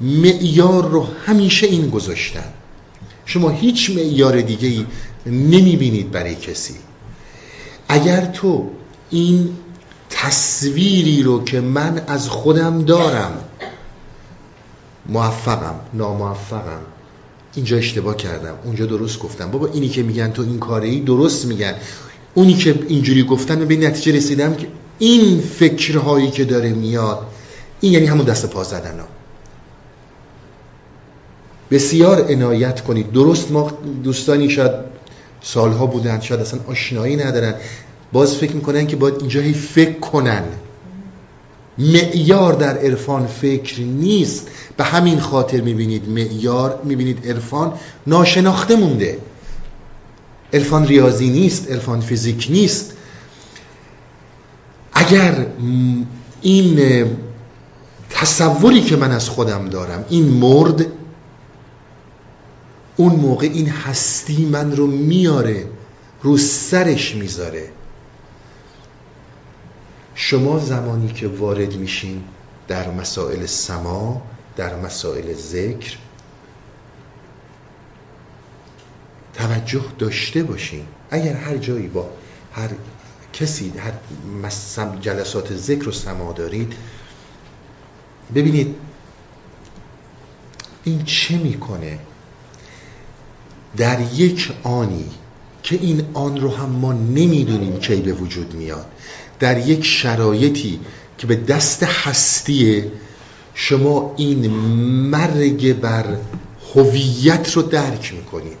[0.00, 2.44] معیار رو همیشه این گذاشتن.
[3.24, 4.86] شما هیچ معیار دیگه ای
[5.26, 6.74] نمی‌بینید برای کسی.
[7.88, 8.70] اگر تو
[9.10, 9.50] این
[10.10, 13.44] تصویری رو که من از خودم دارم
[15.06, 16.80] موفقم ناموفقم
[17.54, 19.50] اینجا اشتباه کردم اونجا درست گفتم.
[19.50, 21.74] بابا اینی که میگن تو این کاره ای درست میگن.
[22.34, 24.66] اونی که اینجوری گفتن به نتیجه رسیدم که
[24.98, 27.26] این فکرهایی که داره میاد
[27.80, 29.06] این یعنی همون دست پا زدن ها
[31.70, 33.12] بسیار عنایت کنید.
[33.12, 33.72] درست ما
[34.04, 34.72] دوستانی شاید
[35.42, 37.54] سالها بودن شاید اصلا آشنایی ندارن.
[38.12, 40.42] باز فکر می‌کنن که باید اینجا هی فکر کنن.
[41.78, 44.48] معیار در عرفان فکر نیست.
[44.76, 47.72] به همین خاطر می‌بینید معیار می‌بینید عرفان
[48.06, 49.18] ناشناخته مونده.
[50.52, 52.92] عرفان ریاضی نیست عرفان فیزیک نیست.
[54.98, 55.46] اگر
[56.42, 57.06] این
[58.10, 60.86] تصوری که من از خودم دارم این مرد
[62.96, 65.66] اون موقع این هستی من رو میاره
[66.22, 67.70] رو سرش می‌ذاره.
[70.14, 72.22] شما زمانی که وارد میشین
[72.68, 74.22] در مسائل سما
[74.56, 75.96] در مسائل ذکر
[79.34, 80.84] توجه داشته باشین.
[81.10, 82.10] اگر هر جایی با
[82.52, 82.68] هر
[83.32, 83.72] کسی
[85.00, 86.72] جلسات ذکر و سما دارید
[88.34, 88.74] ببینید
[90.84, 91.98] این چه می‌کنه؟
[93.76, 95.10] در یک آنی
[95.62, 98.86] که این آن رو هم ما نمی‌دونیم کی به وجود میاد
[99.38, 100.80] در یک شرایطی
[101.18, 102.92] که به دست هستیه
[103.54, 104.50] شما این
[105.10, 106.16] مرگ بر
[106.74, 108.58] هویت رو درک می‌کنید.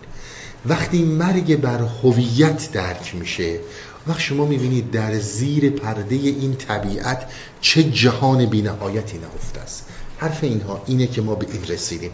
[0.66, 3.58] وقتی مرگ بر هویت درک میشه
[4.06, 7.26] وقت شما می‌بینید در زیر پرده این طبیعت
[7.60, 9.84] چه جهان بینهایتی نهفته است.
[10.18, 12.10] حرف اینها اینه که ما به این رسیدیم.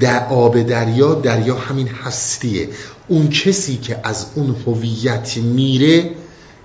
[0.00, 2.68] در آب دریا دریا همین هستیه.
[3.08, 6.10] اون کسی که از اون هویت میره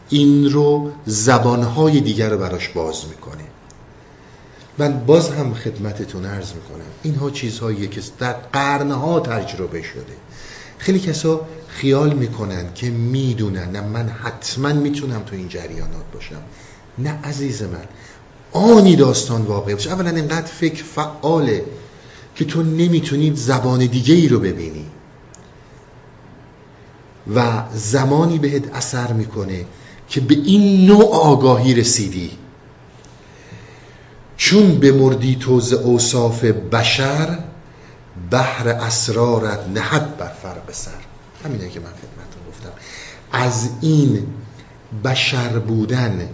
[0.10, 3.44] این رو زبانهای دیگر رو براش باز می‌کنه.
[4.78, 6.86] من باز هم خدمتتون عرض می‌کنم.
[7.04, 10.16] اینها چیزهایی که در قرنها تجربه شده.
[10.78, 13.72] خیلی کسا خیال می‌کنن که می‌دونن.
[13.72, 16.42] نه من حتما می‌تونم تو این جریانات باشم.
[16.98, 17.86] نه عزیز من.
[18.52, 19.92] آنی داستان واقع باشه.
[19.92, 21.66] اولا اینقدر فکر فعاله
[22.36, 24.86] که تو نمی‌تونی زبان دیگه ای رو ببینی.
[27.36, 29.66] و زمانی بهت اثر می‌کنه
[30.10, 32.32] که به این نوع آگاهی رسیدی.
[34.38, 37.38] چون به مردی توز اوصاف بشر
[38.32, 41.11] بحر اسرارت نهد بر فرق سر
[41.46, 42.72] همینه که من خدمتتون گفتم.
[43.32, 44.28] از این
[45.04, 46.30] بشر بودن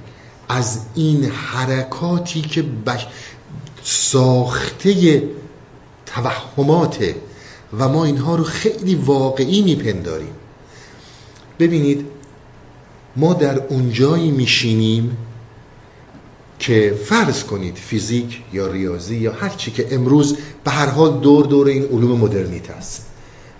[0.50, 3.08] از این حرکاتی که بش...
[3.84, 5.24] ساخته
[6.06, 7.16] توهماته
[7.80, 10.34] و ما اینها رو خیلی واقعی میپنداریم.
[11.60, 12.06] ببینید
[13.16, 15.18] ما در اونجایی میشینیم
[16.60, 21.46] که فرض کنید فیزیک یا ریاضی یا هر چی که امروز به هر حال دور
[21.46, 23.07] دور این علوم مدرنیت است.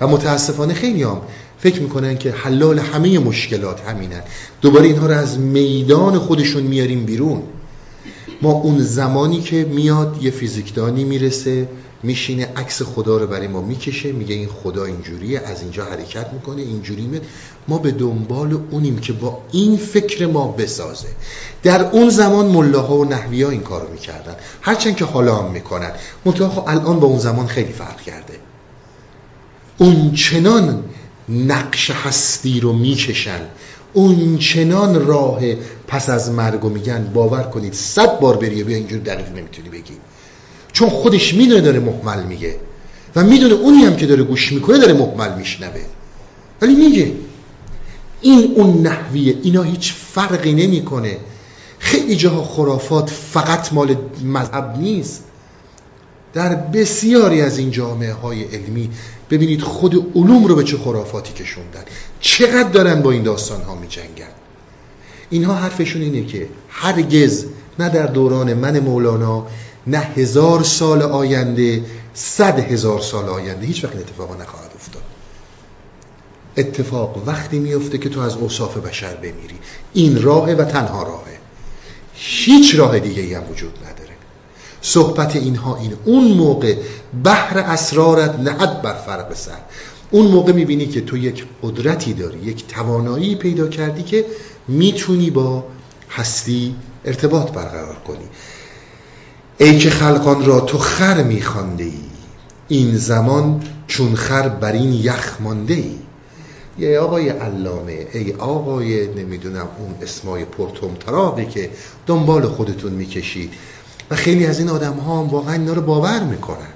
[0.02, 1.22] و متاسفانه خیلی هم
[1.60, 4.22] فکر می‌کنن که حلال همه مشکلات همینن.
[4.62, 7.42] دوباره اینها رو از میدان خودشون میاریم بیرون.
[8.42, 11.70] ما اون زمانی که میاد یه فیزیکدانی می‌رسه
[12.04, 16.62] میشینه عکس خدا رو برای ما می‌کشه میگه این خدا اینجوریه از اینجا حرکت می‌کنه
[16.62, 17.24] اینجوری میاد.
[17.68, 21.08] ما به دنبال اونیم که با این فکر ما بسازه.
[21.64, 24.36] در اون زمان ملاها و نحوی ها این کارو می‌کردن.
[24.62, 25.92] هرچند که حالا هم می‌کنن.
[26.26, 28.34] خب الان با اون زمان خیلی فرق کرده.
[29.78, 30.84] اون چنان
[31.30, 33.40] نقش هستی رو می‌کشن.
[33.94, 35.40] اون چنان راه
[35.88, 37.12] پس از مرگو میگن.
[37.14, 39.94] باور کنید صد بار بریه بیا اینجور دقیق نمی‌تونی بگی.
[40.72, 42.56] چون خودش می‌دونه داره محمل میگه.
[43.16, 45.82] و می‌دونه اونی هم که داره گوش می‌کنه داره محمل میشنوه.
[46.62, 47.12] ولی میگه.
[48.22, 51.18] این اون نحویه اینا هیچ فرقی نمی‌کنه.
[51.80, 55.24] خیلی جاها خرافات فقط مال مذهب نیست.
[56.34, 58.90] در بسیاری از این جامعه های علمی
[59.30, 61.84] ببینید خود علوم رو به چه خرافاتی کشوندن.
[62.20, 64.28] چقدر دارن با این داستان ها می جنگن
[65.30, 67.46] اینها حرفشون اینه که هرگز
[67.80, 69.48] نه در دوران من مولانا
[69.88, 75.04] نه هزار سال آینده صد هزار سال آینده هیچ وقت اتفاقا نخواهد افتاد.
[76.58, 79.60] اتفاق وقتی میفته که تو از اوصاف بشر بمیری.
[79.94, 81.38] این راهه و تنها راهه.
[82.14, 84.07] هیچ راه دیگه ای هم وجود نداره.
[84.88, 86.76] صحبت اینها این اون موقع
[87.24, 89.60] بحر اسرارت نهد بر فرق سر.
[90.12, 94.26] اون موقع می‌بینی که تو یک قدرتی داری یک توانایی پیدا کردی که
[94.68, 95.64] می‌تونی با
[96.10, 96.76] هستی
[97.06, 98.26] ارتباط برقرار کنی.
[99.58, 102.00] ای که خلقان را تو خر میخوانده ای
[102.68, 105.96] این زمان چون خر بر این یخ مانده ای
[106.80, 111.70] یه آقای علامه ای آقای نمی‌دونم اون اسمای پرتوم تراقی که
[112.08, 113.54] دنبال خودتون می‌کشید.
[114.12, 116.74] و خیلی از این آدم ها هم واقعا اینا رو باور می‌کنن.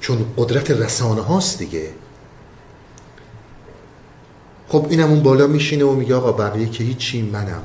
[0.00, 1.90] چون قدرت رسانه هاست دیگه.
[4.68, 7.62] خب اینم اون بالا میشینه و میگه آقا بقیه که هیچی منم.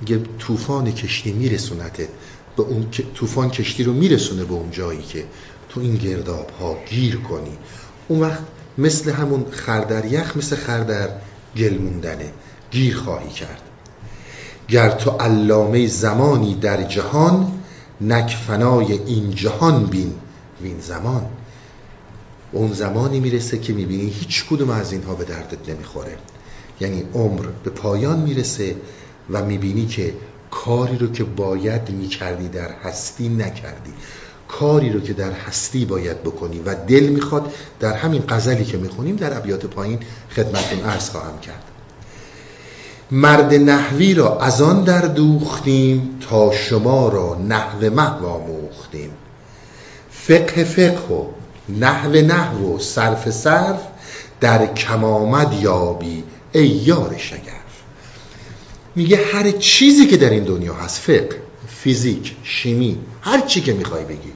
[0.00, 2.08] میگه طوفان کشتی میرسونته.
[2.56, 5.24] به اون طوفان کشتی رو میرسونه به اون جایی که
[5.68, 7.58] تو این گرداب ها گیر کنی.
[8.08, 8.40] اون وقت
[8.78, 11.08] مثل همون خردر یخ مثل خردر
[11.56, 12.32] گل موندنه.
[12.70, 13.62] گیر خواهی کرد.
[14.68, 17.52] گر تو علامه زمانی در جهان
[18.00, 20.14] نکفنای این جهان بین
[20.62, 21.26] وین زمان.
[22.52, 26.16] اون زمانی می‌رسه که می‌بینی هیچ کدوم از اینها به دردت نمی‌خوره.
[26.80, 28.76] یعنی عمر به پایان می‌رسه
[29.30, 30.14] و می‌بینی که
[30.50, 33.92] کاری رو که باید می‌کردی در هستی نکردی.
[34.48, 39.16] کاری رو که در هستی باید بکنی و دل می‌خواد در همین غزلی که می‌خونیم
[39.16, 39.98] در ابیات پایین
[40.36, 41.62] خدمتون عرض خواهم کرد.
[43.10, 49.10] مرد نحوی را از آن در دوختیم تا شما را نحو محو آموختیم.
[50.10, 51.24] فقه فقه و
[51.68, 53.80] نحو نحو و صرف صرف
[54.40, 57.82] در کمامد یابی ای یار شگرف
[58.96, 64.04] میگه هر چیزی که در این دنیا هست فقه فیزیک شیمی هر چی که می‌خوای
[64.04, 64.32] بگی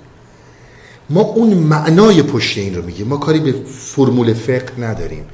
[1.11, 3.09] ما اون معنای پشت این رو میگیم.
[3.09, 5.25] ما کاری به فرمول فقه نداریم.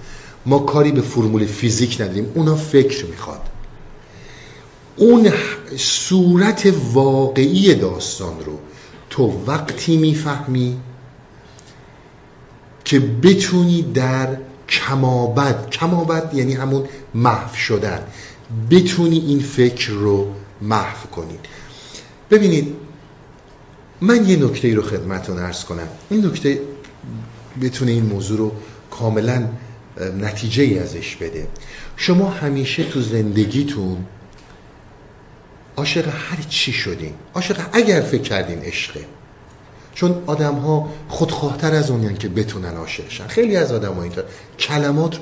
[0.49, 2.33] ما کاری به فرمول فیزیک نداریم.
[2.35, 3.41] اونا فکر می‌خواد.
[4.97, 5.33] اون
[5.77, 8.59] صورت واقعی داستان رو
[9.11, 10.77] تو وقتی می‌فهمی
[12.85, 14.37] که بتونی در
[14.69, 16.85] کمابد کمابد یعنی همون
[17.15, 18.03] محو شدن
[18.71, 20.29] بتونی این فکر رو
[20.63, 21.41] محو کنید
[22.31, 22.77] ببینید
[24.01, 25.89] من یه نکته رو خدمتون ارز کنم.
[26.11, 26.61] این نکته
[27.63, 28.53] بتونه این موضوع رو
[28.91, 29.49] کاملا
[30.21, 31.47] نتیجه ای ازش بده.
[31.97, 34.07] شما همیشه تو زندگیتون
[35.77, 37.15] عاشق هر چی شدین.
[37.35, 39.01] عاشق اگر فکر کردین عشقه.
[39.95, 44.25] چون آدم ها خودخواهتر از اونیان که بتونن عاشقشن خیلی از آدم ها اینطور.
[44.59, 45.19] کلمات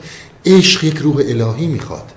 [0.46, 2.12] عشق یک روح الهی می‌خواد.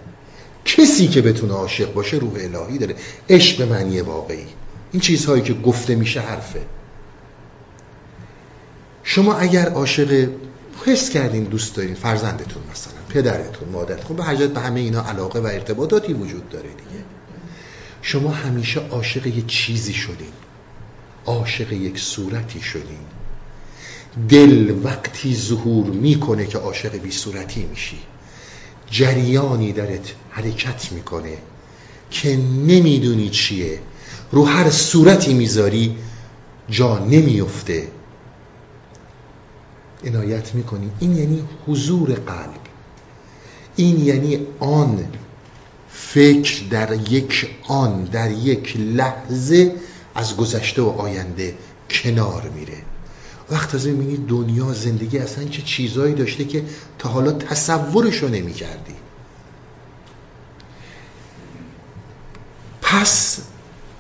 [0.66, 2.96] کسی که بتونه عاشق باشه روح الهی داره.
[3.30, 4.46] عشق به معنی واقعی.
[4.92, 6.62] این چیزهایی که گفته میشه حرفه.
[9.04, 10.30] شما اگر عاشق
[10.86, 14.18] حس کردین دوست دارین فرزندتون مثلا پدرتون مادرتون.
[14.18, 17.04] به حجت به همه اینا علاقه و ارتباطاتی وجود داره دیگه.
[18.02, 20.34] شما همیشه عاشق یه چیزی شدین.
[21.26, 23.00] عاشق یک صورتی شدین.
[24.30, 28.00] دل وقتی ظهور می‌کنه که عاشق بی صورتی میشی.
[28.92, 31.38] جریانی درت حرکت می‌کنه
[32.12, 33.80] که نمی‌دونی چیه.
[34.32, 35.96] رو هر صورتی می‌ذاری
[36.70, 37.88] جا نمیفته
[40.06, 40.92] عنایت می‌کنی.
[41.00, 42.60] این یعنی حضور قلب.
[43.76, 45.06] این یعنی آن
[45.90, 49.76] فکر در یک آن در یک لحظه
[50.16, 51.56] از گذشته و آینده
[51.90, 52.78] کنار میره.
[53.52, 56.64] وقت از می‌بینی دنیا زندگی اصلا چه چیزایی داشته که
[57.00, 58.94] تا حالا تصورشو نمی کردی
[62.82, 63.40] پس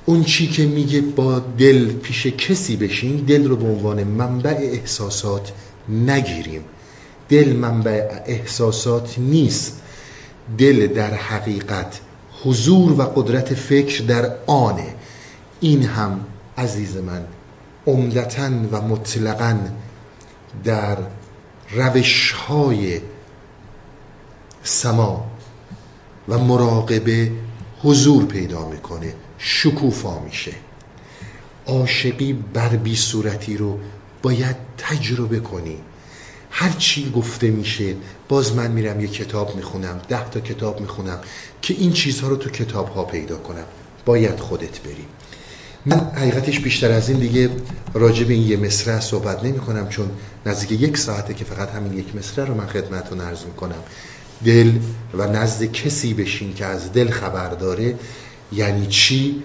[0.06, 5.52] اون چی که میگه با دل پیش کسی بشین دل رو به عنوان منبع احساسات
[5.90, 6.64] نگیریم.
[7.30, 9.82] دل منبع احساسات نیست.
[10.58, 12.00] دل در حقیقت
[12.44, 14.96] حضور و قدرت فکر در آنه.
[15.60, 16.26] این هم
[16.58, 17.26] عزیز من
[17.88, 19.58] عمدتا و مطلقا
[20.64, 20.98] در
[21.72, 23.02] روش های
[24.64, 25.32] سما
[26.30, 27.32] و مراقبه
[27.84, 29.14] حضور پیدا می‌کنه.
[29.38, 30.52] شکوفا میشه.
[31.68, 33.80] عاشقی بر بی صورتی رو
[34.22, 35.78] باید تجربه کنی.
[36.52, 37.96] هر چی گفته میشه
[38.30, 41.20] باز من میرم یه کتاب می‌خونم ده تا کتاب می‌خونم
[41.62, 43.66] که این چیزها رو تو کتاب ها پیدا کنم.
[44.06, 45.06] باید خودت بری.
[45.86, 47.50] من حقیقتش بیشتر از این دیگه
[47.94, 50.12] راجع به این یه مصرع صحبت نمی کنم چون
[50.46, 53.84] نزدیک یک ساعته که فقط همین یک مصرع رو من خدمتتون عرض کنم
[54.46, 54.72] دل
[55.18, 57.96] و نزد کسی بشین که از دل خبر داره
[58.52, 59.44] یعنی چی؟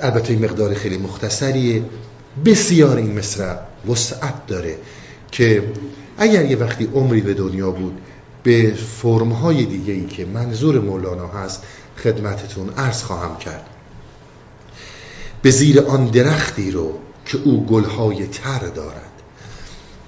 [0.00, 1.82] البته این مقدار خیلی مختصریه.
[2.44, 3.58] بسیار این مصرع
[3.88, 4.78] وسعت داره
[5.30, 5.72] که
[6.18, 7.98] اگر یه وقتی عمری به دنیا بود
[8.42, 11.62] به فرمهای دیگه ای که منظور مولانا هست
[11.96, 13.66] خدمتتون عرض خواهم کرد.
[15.42, 19.12] به زیر آن درختی رو که او گلهای تر دارد.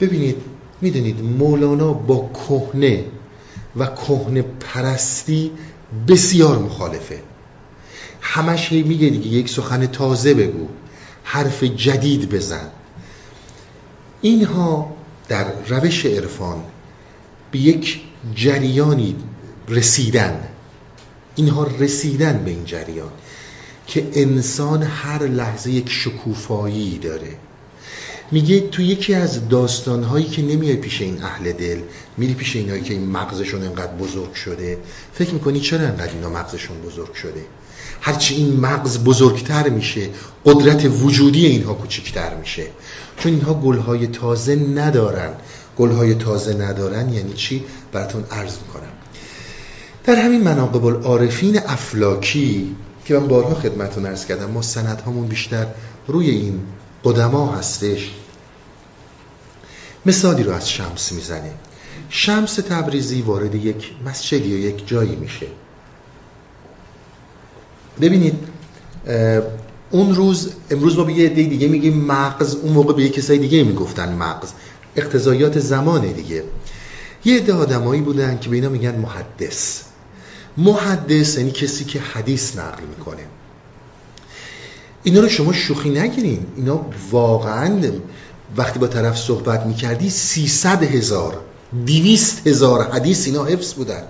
[0.00, 0.36] ببینید
[0.80, 3.04] می‌دونید مولانا با کهنه
[3.76, 5.50] و کهنه پرستی
[6.08, 7.22] بسیار مخالفه.
[8.20, 10.68] همش هی میگه دیگه یک سخن تازه بگو
[11.24, 12.70] حرف جدید بزن.
[14.22, 14.96] اینها
[15.28, 16.64] در روش عرفان
[17.50, 18.00] به یک
[18.34, 19.16] جریانی
[19.68, 20.48] رسیدن.
[21.36, 23.10] اینها رسیدن به این جریان
[23.86, 27.36] که انسان هر لحظه یک شکوفایی داره.
[28.30, 31.80] میگه تو یکی از داستانهایی که نمیای پیش این اهل دل
[32.16, 34.78] میری پیش اینایی که این مغزشون انقدر بزرگ شده.
[35.14, 37.44] فکر می‌کنی چرا انقدر اینا مغزشون بزرگ شده؟
[38.00, 40.08] هرچی این مغز بزرگتر میشه
[40.44, 42.66] قدرت وجودی اینها کوچکتر میشه.
[43.18, 45.30] چون اینها گلهای تازه ندارن.
[45.78, 48.92] گلهای تازه ندارن یعنی چی؟ براتون عرض می‌کنم.
[50.04, 54.62] در همین مناقب العارفین افلاکی که من بارها خدمتون ارز کردم ما
[55.06, 55.66] همون بیشتر
[56.06, 56.60] روی این
[57.06, 58.10] قدما هستش.
[60.06, 61.52] مثالی رو از شمس می‌زنه
[62.08, 65.46] شمس تبریزی وارد یک مسجدی یا یک جایی میشه.
[68.00, 68.34] ببینید
[69.90, 73.64] اون روز امروز ما به یه دیگه میگیم مغز اون موقع به یه کسای دیگه
[73.64, 74.48] می‌گفتن مغز.
[74.96, 76.44] اقتضایات زمان دیگه.
[77.24, 79.82] یه عده آدمایی بودن که به اینا میگن محدث.
[80.56, 83.22] محدث یعنی کسی که حدیث نقل می‌کنه.
[85.06, 87.92] اینا رو شما شوخی نگیرین اینا واقعا
[88.56, 91.40] وقتی با طرف صحبت می‌کردی سیصد هزار
[91.84, 94.02] دیویست هزار حدیث اینا حفظ بودن.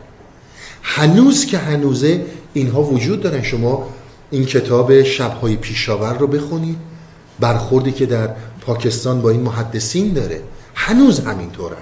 [0.83, 3.43] هنوز که هنوزه اینها وجود دارن.
[3.43, 3.89] شما
[4.31, 6.79] این کتاب شبهای پیشاور رو بخونید.
[7.41, 8.31] برخوردی که در
[8.61, 10.43] پاکستان با این محدثین داره.
[10.75, 11.77] هنوز همینطوره.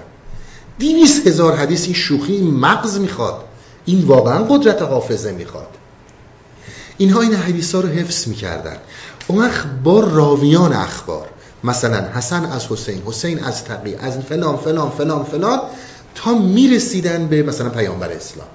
[0.77, 3.43] دیویست هزار حدیث این شوخی این مغز می‌خواد.
[3.85, 5.67] این واقعا قدرت حافظه می‌خواد.
[6.97, 8.77] اینها این حدیث ها رو حفظ می‌کردن.
[9.27, 9.49] اون
[9.83, 11.29] با راویان اخبار
[11.63, 15.59] مثلا حسن از حسین حسین از تقی از فلان فلان فلان فلان
[16.15, 18.47] تا می‌رسیدن به مثلا پیامبر اسلام.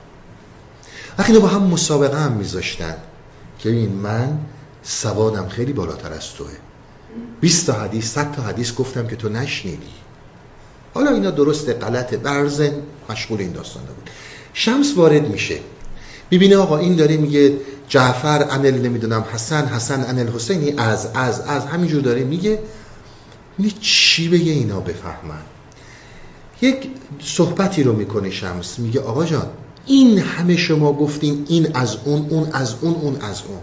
[1.18, 2.96] وقتی با هم مسابقه هم میذاشتن
[3.58, 4.38] که این من
[4.82, 6.50] سوادم خیلی بالاتر از توه.
[7.40, 9.92] 20 تا حدیث 100 تا حدیث گفتم که تو نشنیدی.
[10.94, 12.72] حالا اینا درسته غلطه برزن
[13.10, 14.10] مشغول این داستان بود
[14.52, 15.58] شمس وارد میشه.
[16.30, 17.56] ببینه آقا این داره میگه
[17.90, 22.58] جعفر انل نمی‌دونم حسن حسن انل حسینی از از از همینجور داره میگه.
[23.58, 25.42] می چی بگه اینا بفهمن؟
[26.62, 29.46] یک صحبتی رو می‌کنه شمس میگه آقا جان
[29.86, 33.58] این همه شما گفتین این از اون اون از اون اون از اون.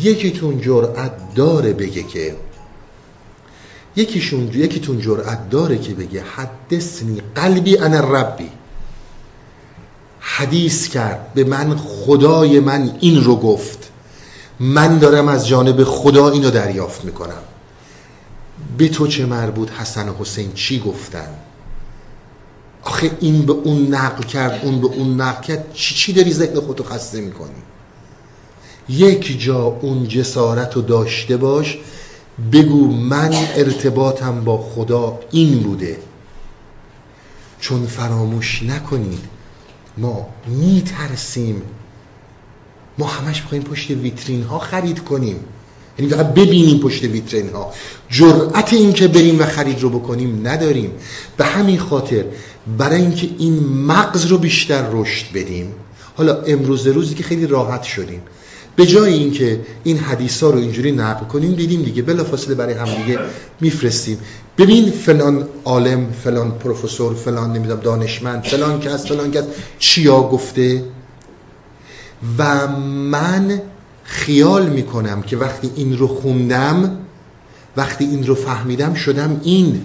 [0.00, 2.36] یکیتون جرأت داره بگه که
[3.96, 8.50] یکیشون یکیتون جرأت داره که بگه حدثنی قلبی انا ربی
[10.20, 11.34] حدیث کرد.
[11.34, 13.90] به من خدای من این رو گفت.
[14.60, 17.42] من دارم از جانب خدا اینو دریافت می‌کنم.
[18.78, 21.28] به تو چه مربوط حسن و حسین چی گفتن؟
[22.82, 25.72] آخه این به اون نقل کرد اون به اون نقل کرد.
[25.74, 27.62] چی چی داری ذهن خودتو خسته می‌کنی؟
[28.88, 31.78] یک جا اون جسارت رو داشته باش.
[32.52, 35.98] بگو من ارتباطم با خدا این بوده.
[37.60, 39.39] چون فراموش نکنید
[39.98, 41.62] ما میترسیم.
[42.98, 45.36] ما همش بخوایم پشت ویترین ها خرید کنیم.
[45.98, 47.72] یعنی فقط ببینیم پشت ویترین ها
[48.08, 50.92] جرأت این که بریم و خرید رو بکنیم نداریم.
[51.36, 52.24] به همین خاطر
[52.78, 55.74] برای اینکه این مغز رو بیشتر رشد بدیم.
[56.16, 58.22] حالا امروز روزی که خیلی راحت شدیم.
[58.80, 62.84] به جای اینکه این حدیث ها رو اینجوری نقل کنیم دیدیم دیگه بلافاصله برای هم
[62.84, 63.18] دیگه
[63.60, 64.18] میفرستیم.
[64.58, 69.44] ببین فلان عالم فلان پروفسور فلان نمی‌دونم دانشمند فلان کس فلان کس
[69.78, 70.84] چیا گفته؟
[72.38, 73.62] و من
[74.04, 76.98] خیال می‌کنم که وقتی این رو خوندم
[77.76, 79.82] وقتی این رو فهمیدم شدم این.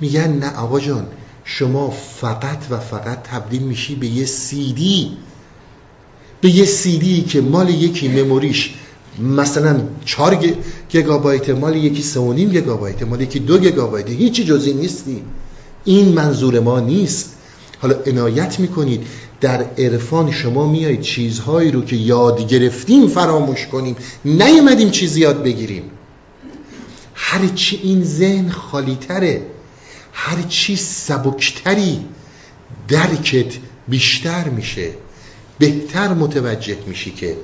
[0.00, 1.06] میگن نه آقا جان
[1.44, 5.16] شما فقط و فقط تبدیل میشی به یه سیدی
[6.40, 8.74] به یه سیدی که مال یکی مموریش
[9.18, 10.54] مثلا 4
[10.90, 15.22] گیگابایت مال یکی 3.5 گیگابایت مال یکی 2 گیگابایت هیچی جزی نیستی.
[15.84, 17.34] این منظور ما نیست.
[17.78, 19.06] حالا عنایت می‌کنید.
[19.40, 23.96] در عرفان شما میایید چیزهایی رو که یاد گرفتیم فراموش کنیم.
[24.24, 25.82] نیومدیم چیزی یاد بگیریم.
[27.14, 29.42] هر چی این ذهن خالی تره
[30.12, 32.00] هر چی سبکتری
[32.88, 33.52] درکت
[33.88, 34.90] بیشتر میشه.
[35.58, 37.36] بهتر متوجه میشی که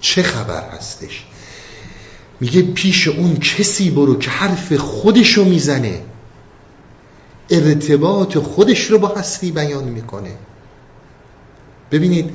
[0.00, 1.24] چه خبر هستش.
[2.40, 6.00] میگه پیش اون کسی برو که حرف خودشو می‌زنه.
[7.50, 10.32] ارتباط خودش رو با هستی بیان می‌کنه.
[11.90, 12.30] ببینید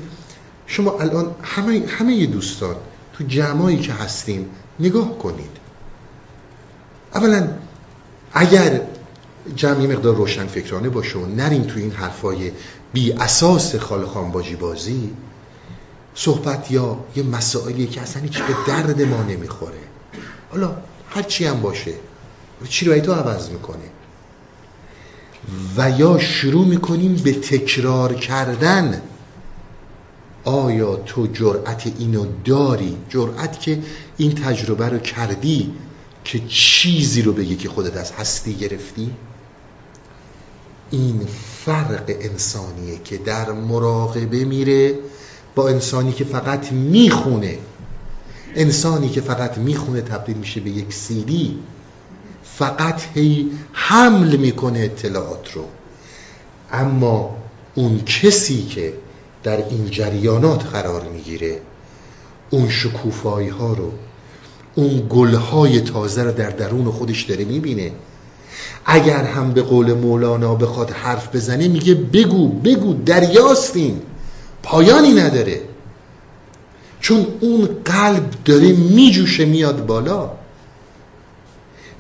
[0.68, 2.76] شما الان همه, همه دوستان
[3.14, 4.50] تو جمعایی که هستیم
[4.80, 5.58] نگاه کنید.
[7.14, 7.48] اولا
[8.34, 8.82] اگر
[9.56, 12.52] جمعی مقدار روشن فکرانه باشه و نریم تو این حرفای
[12.94, 15.12] بی اساس خال باجی بازی
[16.16, 19.80] صحبت یا یه مسائلی که اصلا هیچ به درد ما نمی‌خوره.
[20.52, 20.76] حالا
[21.10, 21.94] هر چی هم باشه.
[22.70, 23.84] چی رو تو عوض می‌کنه
[25.78, 29.02] و یا شروع می‌کنیم به تکرار کردن.
[30.44, 33.80] آیا تو جرأت اینو داری؟ جرأت که
[34.18, 35.74] این تجربه رو کردی
[36.24, 39.12] که چیزی رو بگی که خودت از هستی گرفتی؟
[40.92, 41.28] این
[41.66, 44.96] فرق انسانیه که در مراقبه میره
[45.56, 47.58] با انسانی که فقط می‌خونه.
[48.56, 51.60] انسانی که فقط می‌خونه تبدیل میشه به یک سیدی
[52.44, 55.66] فقط هی حمل می‌کنه اطلاعات رو.
[56.72, 57.38] اما
[57.76, 58.94] اون کسی که
[59.44, 61.62] در این جریانات قرار می‌گیره
[62.50, 63.92] اون شکوفایی ها رو
[64.76, 67.92] اون گلهای تازه رو در درون خودش داره می‌بینه.
[68.86, 74.02] اگر هم به قول مولانا بخواد حرف بزنه میگه بگو بگو دریاستین
[74.64, 75.62] پایانی نداره.
[77.00, 80.32] چون اون قلب داره میجوشه میاد بالا.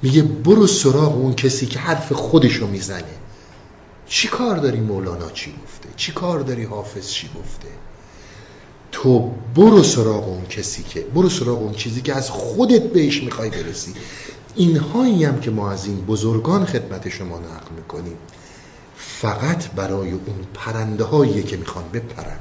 [0.01, 3.03] میگه برو سراغ اون کسی که حرف خودشو می‌زنه.
[4.07, 7.67] چی کار داری مولانا چی گفته؟ چی کار داری حافظ چی گفته؟
[8.91, 13.49] تو برو سراغ اون کسی که برو سراغ اون چیزی که از خودت بهش می‌خوای
[13.49, 13.93] برسی.
[14.57, 18.17] اینهایی هم که ما از این بزرگان خدمت شما نقل می‌کنیم
[18.97, 22.39] فقط برای اون پرنده هایی که می‌خوان بپرن.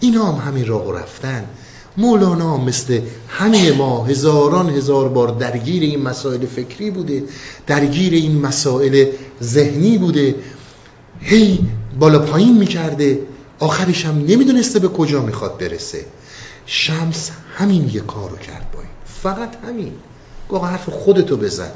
[0.00, 1.44] اینا هم همین راه رفتن.
[1.96, 7.24] مولانا مثل همه ما هزاران هزار بار درگیر این مسائل فکری بوده
[7.66, 9.06] درگیر این مسائل
[9.42, 10.34] ذهنی بوده.
[11.20, 11.58] هی
[11.98, 13.18] بالا پایین می‌کرده.
[13.58, 16.04] آخرش هم نمی‌دونسته به کجا می‌خواد برسه.
[16.66, 18.90] شمس همین یه کارو کرد با این.
[19.22, 19.92] فقط همین.
[20.50, 21.70] گوه حرف خودتو بزن.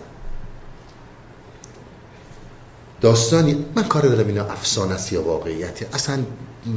[3.00, 6.18] داستانی من کار دارم اینا افسانه است یا واقعیته اصلا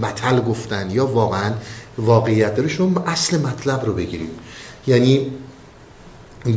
[0.02, 1.54] مطل گفتن یا واقعا
[1.98, 2.70] واقعیت داره.
[2.70, 4.30] شما اصل مطلب رو بگیریم
[4.88, 5.32] یعنی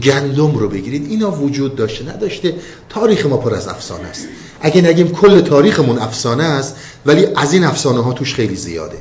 [0.02, 1.10] گندم رو بگیرید.
[1.10, 2.54] اینا وجود داشته نداشته.
[2.88, 4.26] تاریخ ما پر از افسانه است.
[4.60, 6.76] اگه نگیم کل تاریخمون افسانه است
[7.06, 8.98] ولی از این افسانه ها توش خیلی زیاده.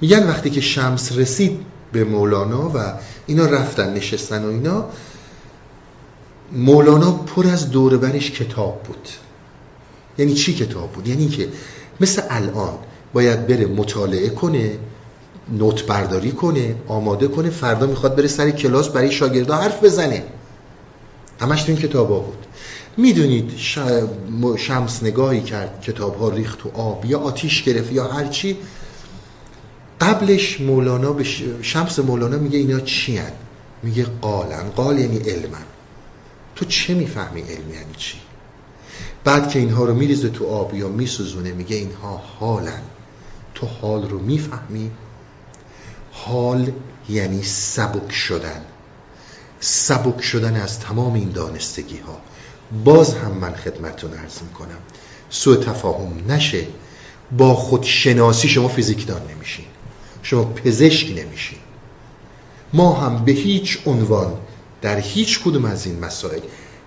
[0.00, 1.60] میگن وقتی که شمس رسید
[1.92, 2.92] به مولانا و
[3.26, 4.84] اینا رفتن نشستن و اینا
[6.52, 9.08] مولانا پر از دوربرش کتاب بود.
[10.18, 11.48] یعنی چی کتاب بود؟ یعنی که
[12.00, 12.74] مثل الان
[13.12, 14.78] باید بره مطالعه کنه
[15.52, 20.24] نوت برداری کنه آماده کنه فردا می‌خواد بره سر کلاس برای شاگردا حرف بزنه.
[21.40, 22.46] همش تو این کتاب بود.
[22.96, 23.50] می‌دونید
[24.56, 28.56] شمس نگاهی کرد کتاب ها ریخت تو آب یا آتیش گرفت یا هرچی
[30.00, 31.24] قبلش مولانا به
[31.62, 33.32] شمس مولانا میگه اینا چی هن؟
[33.82, 34.70] میگه قالن.
[34.76, 35.64] قال یعنی علمن.
[36.58, 38.18] تو چه می‌فهمی علم یعنی چی؟
[39.24, 42.82] بعد که اینها رو میریزه تو آب یا میسوزونه میگه اینها حالن.
[43.54, 44.90] تو حال رو می‌فهمی؟
[46.12, 46.72] حال
[47.08, 48.64] یعنی سبک شدن.
[49.60, 52.20] سبک شدن از تمام این دانستگی ها
[52.84, 54.78] باز هم من خدمتتون عرض می‌کنم.
[55.30, 56.66] سوء تفاهم نشه.
[57.36, 59.66] با خودشناسی شما فیزیکدان نمیشین.
[60.22, 61.58] شما پزشک نمیشین.
[62.72, 64.32] ما هم به هیچ عنوان
[64.82, 66.40] در هیچ کدوم از این مسائل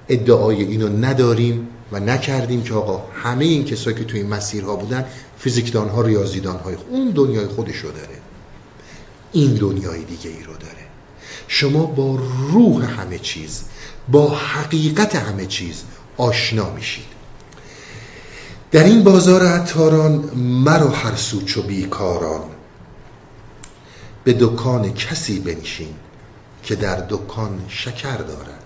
[0.10, 5.06] ادعای اینو نداریم و نکردیم که آقا همه این کسایی که توی این مسیرها بودن
[5.38, 8.18] فیزیکدان ها ریاضیدان های اون دنیای خودشو داره.
[9.32, 10.86] این دنیای دیگه ای رو داره.
[11.48, 12.20] شما با
[12.52, 13.64] روح همه چیز
[14.12, 15.84] با حقیقت همه چیز
[16.18, 17.06] آشنا میشید.
[18.72, 22.42] در این بازار عطاران مرا هر سو چو بیکاران.
[24.24, 25.94] به دکان کسی بنشین.
[26.64, 28.64] که در دکان شکر دارد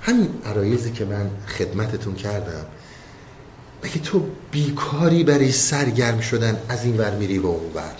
[0.00, 2.66] همین عرایزی که من خدمتتون کردم
[3.82, 7.92] بگه تو بیکاری برای سرگرم شدن از این ور میری و اون ور.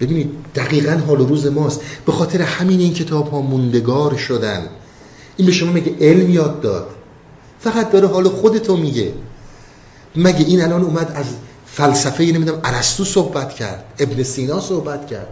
[0.00, 1.80] ببینید دقیقا حال و روز ماست.
[2.06, 4.68] به خاطر همین این کتاب ها موندگار شدن.
[5.36, 6.90] این به شما میگه علم یاد داد.
[7.60, 9.12] فقط داره حال خودتو میگه.
[10.16, 11.26] مگه این الان اومد از
[11.66, 15.28] فلسفه نمی‌دونم ارسطو صحبت کرد ابن سینا صحبت کرد.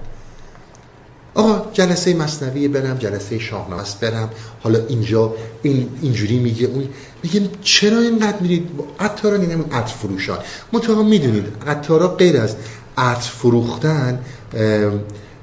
[1.34, 4.30] آقا جلسه مصنوی برم جلسه شاهنامه برم.
[4.62, 6.88] حالا اینجا این اینجوری میگه اون
[7.22, 8.68] میگه چرا اینقدر میرید؟
[9.00, 10.38] عطارا اینم عطر فروشان.
[10.72, 12.56] متأ می‌دونید عطارا غیر از
[12.98, 14.18] عطر فروختن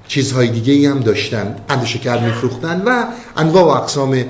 [0.08, 1.56] چیزهای دیگه ای هم داشتن.
[1.68, 3.06] قند شکر میفروختن و
[3.38, 4.24] انواع و اقسام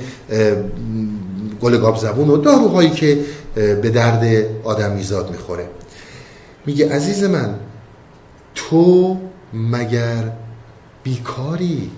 [1.61, 3.19] گل گاب زبون و داروهایی که
[3.55, 5.67] به درد آدمیزاد می‌خوره.
[6.65, 7.55] میگه عزیز من
[8.55, 9.17] تو
[9.53, 10.31] مگر
[11.07, 11.91] بیکاری.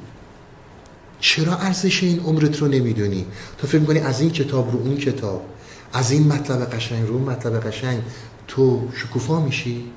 [1.20, 3.26] چرا ارزش این عمرت رو نمی‌دونی؟
[3.58, 5.46] تو فکر می‌کنی از این کتاب رو اون کتاب
[5.94, 8.02] از این مطلب قشنگ رو مطلب قشنگ
[8.48, 9.92] تو شکوفا میشی؟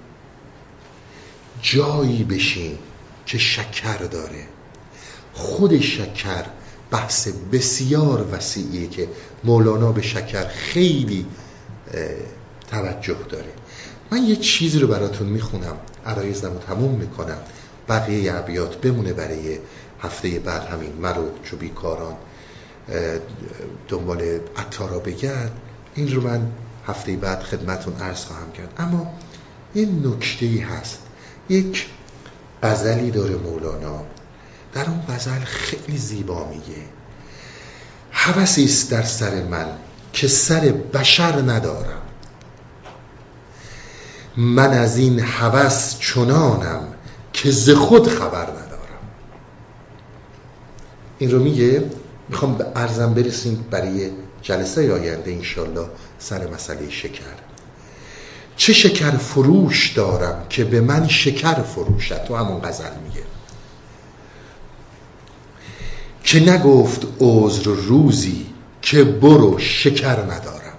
[1.63, 2.79] جایی بشین
[3.27, 4.47] که شکر داره.
[5.33, 6.45] خود شکر
[6.91, 9.09] بحث بسیار وسیعیه که
[9.45, 11.27] مولانا به شکر خیلی
[12.71, 13.53] توجه داره.
[14.11, 15.77] من یه چیزی رو براتون می‌خونم
[16.07, 17.39] عرایزم رو تموم می‌کنم.
[17.89, 19.59] بقیه عبیات بمونه برای
[20.03, 22.17] هفته بعد همین مرو چو بیکاران
[23.89, 24.23] دنبال
[24.57, 25.53] عطارا بگرد.
[25.95, 26.53] این رو من
[26.87, 28.75] هفته بعد خدمتون عرض خواهم کرد.
[28.79, 29.13] اما
[29.75, 30.99] یه نکته هست.
[31.49, 31.87] یک
[32.63, 34.05] غزلی داره مولانا.
[34.75, 36.83] در اون غزل خیلی زیبا میگه.
[38.11, 39.67] حوثی است در سر من
[40.13, 40.61] که سر
[40.95, 42.03] بشر ندارم.
[44.37, 46.92] من از این حوث چنانم
[47.33, 49.03] که ز خود خبر ندارم.
[51.19, 51.85] این رو میگه
[52.29, 54.11] می‌خوام به ارزم برسیم برای
[54.43, 55.87] جلسه آینده انشالله
[56.19, 57.23] سر مسئله شکر.
[58.57, 63.23] چه شکر فروش دارم که به من شکر فروشد تو همون غزل میگه.
[66.25, 68.47] که نگفت عذر روزی
[68.83, 70.77] که برو شکر ندارم.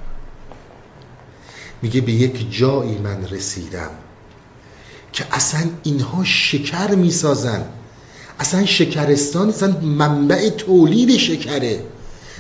[1.82, 3.90] میگه به یک جایی من رسیدم
[5.14, 7.66] که اصلا اینها شکر می‌سازن.
[8.40, 11.80] اصلا شکرستان اصلا منبع تولید شکره.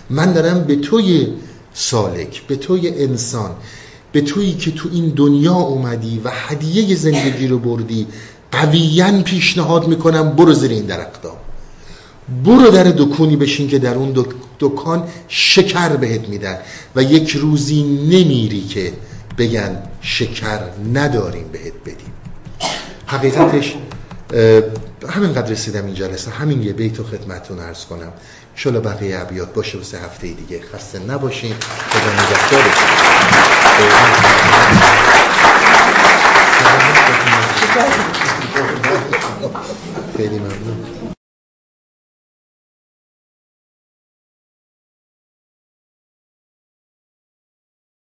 [0.09, 1.27] من دارم به توی
[1.73, 3.51] سالک به توی انسان
[4.11, 8.07] به تویی که تو این دنیا اومدی و هدیه زندگی رو بردی
[8.51, 11.37] قویا پیشنهاد می‌کنم برو زیر این درقدام
[12.45, 14.25] برو در دکونی بشین که در اون
[14.59, 16.57] دکان شکر بهت میدن
[16.95, 18.93] و یک روزی نمیری که
[19.37, 20.59] بگن شکر
[20.93, 22.12] نداریم بهت بدیم.
[23.13, 23.75] حقیقتش
[25.09, 26.31] همینقدر رسیدم این جلسه.
[26.31, 28.13] همین یه بیت و خدمتون عرض کنم.
[28.55, 30.61] شلا بقیه عبیات باشه واسه هفته دیگه.
[30.73, 31.53] خسته نباشین.
[31.89, 32.87] خدا نگهدارتون.
[40.17, 40.92] خیلی ممنون.